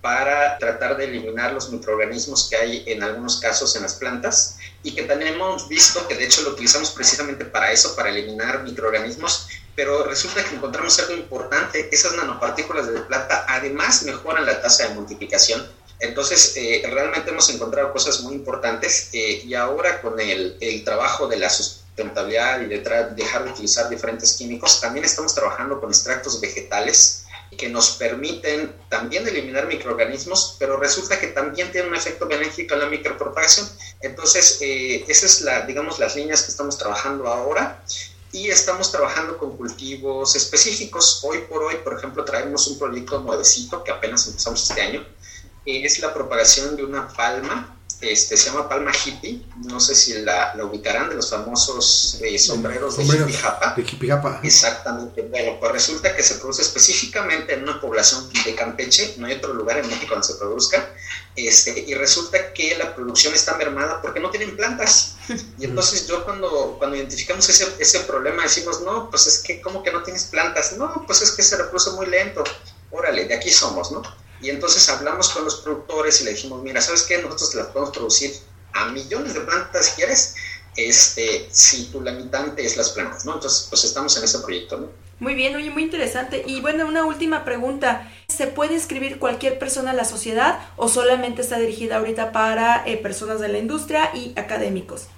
para 0.08 0.56
tratar 0.56 0.96
de 0.96 1.04
eliminar 1.04 1.52
los 1.52 1.68
microorganismos 1.68 2.48
que 2.48 2.56
hay 2.56 2.82
en 2.86 3.02
algunos 3.02 3.40
casos 3.40 3.76
en 3.76 3.82
las 3.82 3.96
plantas 3.96 4.56
y 4.82 4.94
que 4.94 5.02
también 5.02 5.34
hemos 5.34 5.68
visto 5.68 6.08
que 6.08 6.14
de 6.14 6.24
hecho 6.24 6.40
lo 6.44 6.52
utilizamos 6.52 6.92
precisamente 6.92 7.44
para 7.44 7.70
eso, 7.72 7.94
para 7.94 8.08
eliminar 8.08 8.62
microorganismos, 8.62 9.48
pero 9.76 10.04
resulta 10.04 10.42
que 10.42 10.54
encontramos 10.54 10.98
algo 11.00 11.12
importante, 11.12 11.90
esas 11.92 12.14
nanopartículas 12.14 12.90
de 12.90 13.00
plata 13.00 13.44
además 13.46 14.02
mejoran 14.04 14.46
la 14.46 14.62
tasa 14.62 14.88
de 14.88 14.94
multiplicación. 14.94 15.70
Entonces, 16.00 16.54
eh, 16.56 16.88
realmente 16.90 17.30
hemos 17.30 17.50
encontrado 17.50 17.92
cosas 17.92 18.22
muy 18.22 18.32
importantes 18.34 19.10
eh, 19.12 19.42
y 19.44 19.52
ahora 19.52 20.00
con 20.00 20.18
el, 20.18 20.56
el 20.62 20.84
trabajo 20.84 21.28
de 21.28 21.36
la 21.36 21.50
sustentabilidad 21.50 22.62
y 22.62 22.64
de 22.64 22.78
dejar 23.14 23.44
de 23.44 23.50
utilizar 23.50 23.90
diferentes 23.90 24.38
químicos, 24.38 24.80
también 24.80 25.04
estamos 25.04 25.34
trabajando 25.34 25.78
con 25.78 25.90
extractos 25.90 26.40
vegetales 26.40 27.26
que 27.56 27.68
nos 27.68 27.92
permiten 27.92 28.72
también 28.88 29.26
eliminar 29.26 29.66
microorganismos, 29.66 30.56
pero 30.58 30.76
resulta 30.76 31.18
que 31.18 31.28
también 31.28 31.72
tiene 31.72 31.88
un 31.88 31.94
efecto 31.94 32.26
benéfico 32.26 32.74
en 32.74 32.80
la 32.80 32.86
micropropagación. 32.86 33.68
Entonces, 34.00 34.58
eh, 34.60 35.04
esas 35.08 35.36
es 35.36 35.40
la, 35.42 35.62
digamos, 35.62 35.98
las 35.98 36.14
líneas 36.14 36.42
que 36.42 36.50
estamos 36.50 36.76
trabajando 36.76 37.26
ahora 37.26 37.82
y 38.32 38.48
estamos 38.48 38.92
trabajando 38.92 39.38
con 39.38 39.56
cultivos 39.56 40.36
específicos. 40.36 41.20
Hoy 41.24 41.38
por 41.48 41.62
hoy, 41.62 41.76
por 41.76 41.96
ejemplo, 41.96 42.24
traemos 42.24 42.66
un 42.66 42.78
proyecto 42.78 43.20
nuevecito 43.20 43.82
que 43.82 43.90
apenas 43.90 44.26
empezamos 44.26 44.68
este 44.68 44.82
año. 44.82 45.06
Es 45.64 45.98
la 46.00 46.12
propagación 46.12 46.76
de 46.76 46.84
una 46.84 47.08
palma 47.08 47.77
este, 48.00 48.36
se 48.36 48.50
llama 48.50 48.68
palma 48.68 48.92
hippie, 48.92 49.44
no 49.64 49.80
sé 49.80 49.94
si 49.94 50.12
la, 50.22 50.54
ubicarán, 50.62 51.08
de 51.08 51.16
los 51.16 51.30
famosos 51.30 52.18
eh, 52.22 52.38
sombreros 52.38 52.96
de 52.96 53.04
hippie 53.04 53.34
japa. 53.34 53.74
Exactamente, 54.44 55.22
bueno, 55.22 55.56
pues 55.58 55.72
resulta 55.72 56.14
que 56.14 56.22
se 56.22 56.36
produce 56.36 56.62
específicamente 56.62 57.54
en 57.54 57.64
una 57.64 57.80
población 57.80 58.30
de 58.44 58.54
Campeche, 58.54 59.14
no 59.18 59.26
hay 59.26 59.34
otro 59.34 59.52
lugar 59.52 59.78
en 59.78 59.88
México 59.88 60.14
donde 60.14 60.28
se 60.28 60.34
produzca, 60.34 60.88
este, 61.34 61.84
y 61.86 61.94
resulta 61.94 62.52
que 62.52 62.76
la 62.78 62.94
producción 62.94 63.34
está 63.34 63.56
mermada 63.56 64.00
porque 64.00 64.20
no 64.20 64.30
tienen 64.30 64.56
plantas. 64.56 65.16
Y 65.58 65.64
entonces 65.64 66.06
yo 66.06 66.24
cuando, 66.24 66.76
cuando 66.78 66.96
identificamos 66.96 67.48
ese, 67.48 67.66
ese 67.78 68.00
problema 68.00 68.44
decimos, 68.44 68.80
no, 68.82 69.10
pues 69.10 69.26
es 69.26 69.38
que, 69.40 69.60
¿cómo 69.60 69.82
que 69.82 69.92
no 69.92 70.02
tienes 70.02 70.24
plantas? 70.24 70.76
No, 70.76 71.04
pues 71.06 71.22
es 71.22 71.32
que 71.32 71.42
se 71.42 71.56
reproduce 71.56 71.90
muy 71.92 72.06
lento. 72.06 72.44
Órale, 72.90 73.26
de 73.26 73.34
aquí 73.34 73.50
somos, 73.50 73.92
¿no? 73.92 74.02
Y 74.40 74.50
entonces 74.50 74.88
hablamos 74.88 75.28
con 75.30 75.44
los 75.44 75.56
productores 75.56 76.20
y 76.20 76.24
le 76.24 76.30
dijimos, 76.30 76.62
mira, 76.62 76.80
¿sabes 76.80 77.02
qué? 77.02 77.18
Nosotros 77.18 77.54
las 77.54 77.66
podemos 77.68 77.90
producir 77.90 78.32
a 78.72 78.86
millones 78.90 79.34
de 79.34 79.40
plantas 79.40 79.86
si 79.86 79.96
quieres, 79.96 80.34
este, 80.76 81.48
si 81.50 81.86
tu 81.86 82.00
limitante 82.00 82.64
es 82.64 82.76
las 82.76 82.90
plantas, 82.90 83.24
¿no? 83.24 83.34
Entonces, 83.34 83.66
pues 83.68 83.84
estamos 83.84 84.16
en 84.16 84.24
ese 84.24 84.38
proyecto, 84.38 84.78
¿no? 84.78 84.88
Muy 85.20 85.34
bien, 85.34 85.56
oye, 85.56 85.70
muy 85.70 85.82
interesante. 85.82 86.44
Y 86.46 86.60
bueno, 86.60 86.86
una 86.86 87.04
última 87.04 87.44
pregunta. 87.44 88.08
¿Se 88.28 88.46
puede 88.46 88.74
inscribir 88.74 89.18
cualquier 89.18 89.58
persona 89.58 89.90
a 89.90 89.94
la 89.94 90.04
sociedad 90.04 90.60
o 90.76 90.88
solamente 90.88 91.42
está 91.42 91.58
dirigida 91.58 91.96
ahorita 91.96 92.30
para 92.30 92.86
eh, 92.86 92.96
personas 92.98 93.40
de 93.40 93.48
la 93.48 93.58
industria 93.58 94.10
y 94.14 94.32
académicos? 94.36 95.08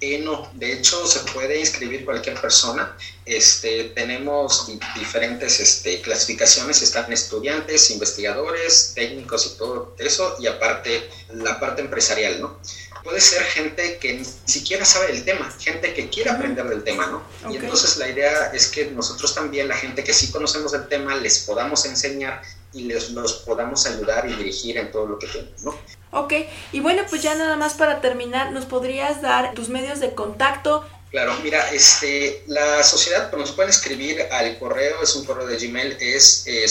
Eh, 0.00 0.18
no, 0.18 0.50
de 0.54 0.74
hecho 0.74 1.06
se 1.06 1.20
puede 1.32 1.58
inscribir 1.58 2.04
cualquier 2.04 2.38
persona. 2.40 2.96
Este, 3.24 3.84
tenemos 3.94 4.68
diferentes 4.94 5.58
este, 5.58 6.02
clasificaciones, 6.02 6.82
están 6.82 7.10
estudiantes, 7.12 7.90
investigadores, 7.90 8.92
técnicos 8.94 9.46
y 9.46 9.58
todo 9.58 9.94
eso, 9.98 10.36
y 10.38 10.46
aparte 10.48 11.08
la 11.32 11.58
parte 11.58 11.80
empresarial, 11.80 12.40
¿no? 12.40 12.58
Puede 13.02 13.20
ser 13.20 13.42
gente 13.44 13.98
que 13.98 14.14
ni 14.14 14.24
siquiera 14.46 14.84
sabe 14.84 15.12
del 15.12 15.24
tema, 15.24 15.50
gente 15.60 15.94
que 15.94 16.10
quiere 16.10 16.30
aprender 16.30 16.68
del 16.68 16.82
tema, 16.82 17.06
¿no? 17.06 17.50
Y 17.50 17.56
entonces 17.56 17.96
la 17.96 18.08
idea 18.08 18.50
es 18.52 18.66
que 18.66 18.86
nosotros 18.86 19.34
también, 19.34 19.68
la 19.68 19.76
gente 19.76 20.02
que 20.04 20.12
sí 20.12 20.30
conocemos 20.30 20.74
el 20.74 20.88
tema, 20.88 21.14
les 21.14 21.38
podamos 21.40 21.84
enseñar 21.86 22.42
y 22.72 22.82
les 22.82 23.10
los 23.10 23.34
podamos 23.34 23.86
ayudar 23.86 24.28
y 24.28 24.34
dirigir 24.34 24.76
en 24.76 24.90
todo 24.90 25.06
lo 25.06 25.18
que 25.18 25.28
tenemos, 25.28 25.62
¿no? 25.62 25.78
Ok, 26.10 26.32
y 26.72 26.80
bueno, 26.80 27.02
pues 27.10 27.22
ya 27.22 27.34
nada 27.34 27.56
más 27.56 27.74
para 27.74 28.00
terminar, 28.00 28.52
¿nos 28.52 28.64
podrías 28.64 29.22
dar 29.22 29.54
tus 29.54 29.68
medios 29.68 30.00
de 30.00 30.14
contacto? 30.14 30.84
Claro, 31.10 31.34
mira, 31.42 31.70
este, 31.72 32.42
la 32.46 32.82
sociedad 32.82 33.30
pues, 33.30 33.40
nos 33.40 33.52
pueden 33.52 33.70
escribir 33.70 34.20
al 34.30 34.58
correo, 34.58 35.02
es 35.02 35.14
un 35.14 35.24
correo 35.24 35.46
de 35.46 35.56
Gmail, 35.56 35.96
es 36.00 36.46
eh. 36.46 36.64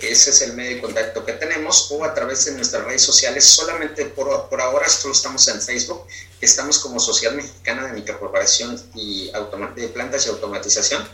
Ese 0.00 0.30
es 0.30 0.42
el 0.42 0.52
medio 0.52 0.76
de 0.76 0.82
contacto 0.82 1.24
que 1.24 1.32
tenemos, 1.32 1.90
o 1.90 2.04
a 2.04 2.12
través 2.12 2.44
de 2.44 2.52
nuestras 2.52 2.84
redes 2.84 3.02
sociales, 3.02 3.44
solamente 3.44 4.04
por, 4.06 4.48
por 4.48 4.60
ahora 4.60 4.88
solo 4.88 5.14
estamos 5.14 5.46
en 5.48 5.62
Facebook, 5.62 6.06
estamos 6.40 6.78
como 6.80 7.00
Sociedad 7.00 7.34
Mexicana 7.34 7.86
de 7.86 7.92
Micropropagación 7.94 8.78
y 8.94 9.30
de 9.74 9.88
Plantas 9.88 10.26
y 10.26 10.28
Automatización. 10.28 11.08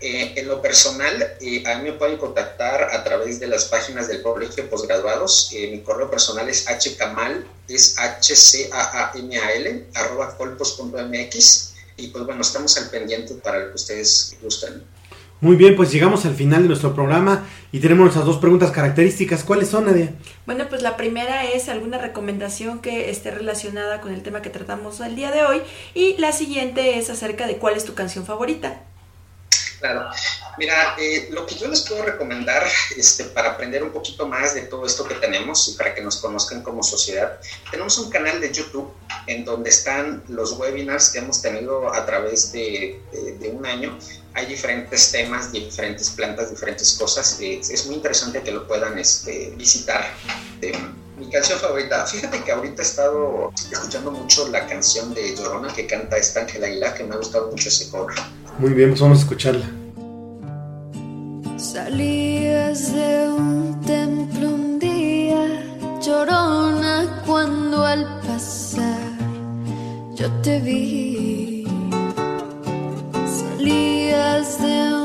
Eh, 0.00 0.32
en 0.36 0.48
lo 0.48 0.62
personal, 0.62 1.36
eh, 1.40 1.62
a 1.66 1.78
mí 1.78 1.90
me 1.90 1.92
pueden 1.92 2.16
contactar 2.16 2.84
a 2.94 3.04
través 3.04 3.38
de 3.38 3.46
las 3.46 3.66
páginas 3.66 4.08
del 4.08 4.22
Colegio 4.22 4.62
de 4.62 4.70
Posgraduados. 4.70 5.50
Eh, 5.52 5.70
mi 5.70 5.80
correo 5.80 6.10
personal 6.10 6.48
es 6.48 6.66
hcamal, 6.66 7.44
es 7.68 7.98
h-c-a-a-m-a-l, 7.98 9.86
arroba 9.94 10.36
colpos.mx. 10.38 11.74
Y 11.98 12.06
pues 12.08 12.24
bueno, 12.24 12.40
estamos 12.40 12.78
al 12.78 12.88
pendiente 12.88 13.34
para 13.34 13.58
lo 13.58 13.68
que 13.68 13.74
ustedes 13.74 14.36
gusten. 14.42 14.82
Muy 15.42 15.56
bien, 15.56 15.76
pues 15.76 15.90
llegamos 15.90 16.24
al 16.26 16.34
final 16.34 16.62
de 16.62 16.68
nuestro 16.68 16.94
programa 16.94 17.46
y 17.72 17.80
tenemos 17.80 18.04
nuestras 18.04 18.26
dos 18.26 18.38
preguntas 18.38 18.70
características. 18.70 19.42
¿Cuáles 19.42 19.68
son, 19.68 19.86
Nadia? 19.86 20.14
Bueno, 20.44 20.66
pues 20.68 20.82
la 20.82 20.96
primera 20.96 21.44
es 21.44 21.68
alguna 21.68 21.98
recomendación 21.98 22.80
que 22.80 23.10
esté 23.10 23.30
relacionada 23.30 24.00
con 24.00 24.12
el 24.12 24.22
tema 24.22 24.42
que 24.42 24.50
tratamos 24.50 25.00
el 25.00 25.16
día 25.16 25.30
de 25.30 25.42
hoy 25.42 25.62
y 25.94 26.16
la 26.18 26.32
siguiente 26.32 26.98
es 26.98 27.08
acerca 27.08 27.46
de 27.46 27.56
cuál 27.56 27.74
es 27.74 27.84
tu 27.84 27.94
canción 27.94 28.26
favorita. 28.26 28.82
Claro. 29.80 30.10
Mira, 30.58 30.94
eh, 30.98 31.28
lo 31.30 31.46
que 31.46 31.54
yo 31.54 31.66
les 31.68 31.80
puedo 31.80 32.02
recomendar 32.02 32.66
este, 32.96 33.24
para 33.24 33.52
aprender 33.52 33.82
un 33.82 33.90
poquito 33.90 34.26
más 34.26 34.54
de 34.54 34.62
todo 34.62 34.84
esto 34.84 35.08
que 35.08 35.14
tenemos 35.14 35.68
y 35.68 35.72
para 35.72 35.94
que 35.94 36.02
nos 36.02 36.18
conozcan 36.18 36.62
como 36.62 36.82
sociedad, 36.82 37.40
tenemos 37.70 37.96
un 37.96 38.10
canal 38.10 38.40
de 38.40 38.52
YouTube 38.52 38.92
en 39.26 39.44
donde 39.44 39.70
están 39.70 40.22
los 40.28 40.52
webinars 40.52 41.08
que 41.10 41.20
hemos 41.20 41.40
tenido 41.40 41.92
a 41.92 42.04
través 42.04 42.52
de, 42.52 43.00
un 43.50 43.64
año. 43.64 43.98
Hay 44.34 44.46
diferentes 44.46 45.10
temas, 45.10 45.50
diferentes 45.50 46.10
plantas, 46.10 46.50
diferentes 46.50 46.92
cosas. 46.98 47.38
es 47.40 47.86
muy 47.86 47.96
interesante 47.96 48.42
que 48.42 48.52
lo 48.52 48.68
puedan 48.68 48.98
este, 48.98 49.54
visitar. 49.56 50.12
mi 51.16 51.30
canción 51.30 51.58
favorita, 51.58 52.06
fíjate 52.06 52.44
que 52.44 52.52
ahorita 52.52 52.82
he 52.82 52.84
estado 52.84 53.50
escuchando 53.72 54.10
mucho 54.10 54.46
la 54.48 54.66
canción 54.66 55.14
de 55.14 55.34
Llorona 55.34 55.72
que 55.72 55.86
canta 55.86 56.18
esta 56.18 56.40
Ángela 56.40 56.66
Aguilar, 56.66 56.94
que 56.94 57.04
me 57.04 57.14
ha 57.14 57.18
gustado 57.18 57.50
mucho 57.50 57.68
ese 57.68 57.88
cover. 57.90 58.16
Muy 58.58 58.74
bien, 58.74 58.90
pues 58.90 59.00
vamos 59.00 59.18
a 59.18 59.22
escucharla. 59.22 59.66
Salías 61.56 62.92
de 62.92 63.28
un 63.30 63.80
templo 63.86 64.48
un 64.48 64.78
día, 64.78 65.64
llorona, 66.02 67.22
cuando 67.26 67.84
al 67.84 68.04
pasar 68.20 69.10
yo 70.14 70.30
te 70.42 70.60
vi. 70.60 71.64
Salías 73.26 74.60
de 74.60 74.94
un 74.94 74.99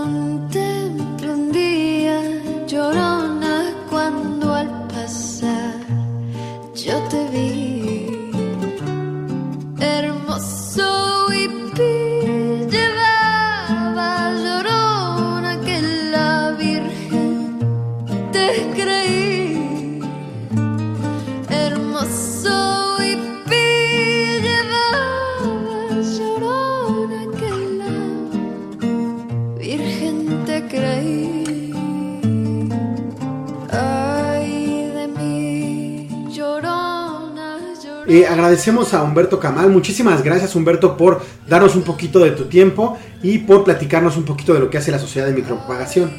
agradecemos 38.56 38.94
a 38.94 39.04
Humberto 39.04 39.38
Camal. 39.38 39.70
Muchísimas 39.70 40.24
gracias, 40.24 40.56
Humberto, 40.56 40.96
por 40.96 41.22
darnos 41.46 41.76
un 41.76 41.84
poquito 41.84 42.20
de 42.20 42.32
tu 42.32 42.46
tiempo 42.46 42.98
y 43.22 43.39
por 43.39 43.65
platicarnos 43.65 44.15
un 44.15 44.24
poquito 44.24 44.54
de 44.54 44.62
lo 44.62 44.70
que 44.70 44.78
hace 44.78 44.91
la 44.91 45.00
Sociedad 45.00 45.28
de 45.28 45.34
Micropropagación. 45.34 46.10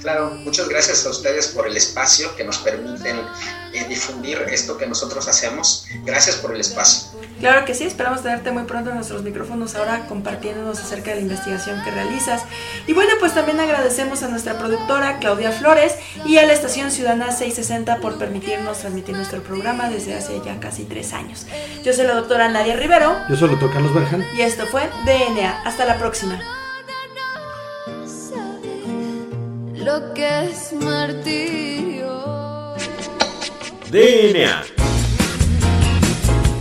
Claro, 0.00 0.30
muchas 0.44 0.68
gracias 0.68 1.04
a 1.04 1.10
ustedes 1.10 1.48
por 1.48 1.66
el 1.66 1.76
espacio 1.76 2.28
que 2.36 2.44
nos 2.44 2.58
permiten 2.58 3.16
eh, 3.72 3.86
difundir 3.88 4.38
esto 4.52 4.78
que 4.78 4.86
nosotros 4.86 5.26
hacemos. 5.26 5.86
Gracias 6.04 6.36
por 6.36 6.54
el 6.54 6.60
espacio. 6.60 7.08
Claro 7.40 7.64
que 7.64 7.74
sí, 7.74 7.84
esperamos 7.84 8.22
tenerte 8.22 8.52
muy 8.52 8.64
pronto 8.64 8.90
en 8.90 8.96
nuestros 8.96 9.22
micrófonos 9.22 9.74
ahora 9.74 10.06
compartiéndonos 10.06 10.78
acerca 10.80 11.10
de 11.10 11.16
la 11.16 11.22
investigación 11.22 11.82
que 11.84 11.90
realizas. 11.90 12.44
Y 12.86 12.92
bueno, 12.92 13.12
pues 13.20 13.34
también 13.34 13.60
agradecemos 13.60 14.22
a 14.22 14.28
nuestra 14.28 14.58
productora 14.58 15.18
Claudia 15.18 15.52
Flores 15.52 15.94
y 16.24 16.38
a 16.38 16.46
la 16.46 16.52
estación 16.52 16.90
Ciudadana 16.90 17.32
660 17.32 17.96
por 17.98 18.18
permitirnos 18.18 18.78
transmitir 18.78 19.16
nuestro 19.16 19.42
programa 19.42 19.90
desde 19.90 20.14
hace 20.14 20.40
ya 20.44 20.58
casi 20.60 20.84
tres 20.84 21.12
años. 21.12 21.46
Yo 21.84 21.92
soy 21.92 22.06
la 22.06 22.14
doctora 22.14 22.48
Nadia 22.48 22.76
Rivero. 22.76 23.16
Yo 23.28 23.36
soy 23.36 23.50
el 23.50 23.58
doctor 23.58 23.72
Carlos 23.72 23.94
Berjan. 23.94 24.24
Y 24.36 24.40
esto 24.40 24.66
fue 24.66 24.88
DNA. 25.04 25.62
Hasta 25.64 25.84
la 25.84 25.98
próxima. 25.98 26.40
lo 29.84 30.14
que 30.14 30.46
es 30.46 30.72
martirio. 30.72 32.08
DNA. 33.90 34.73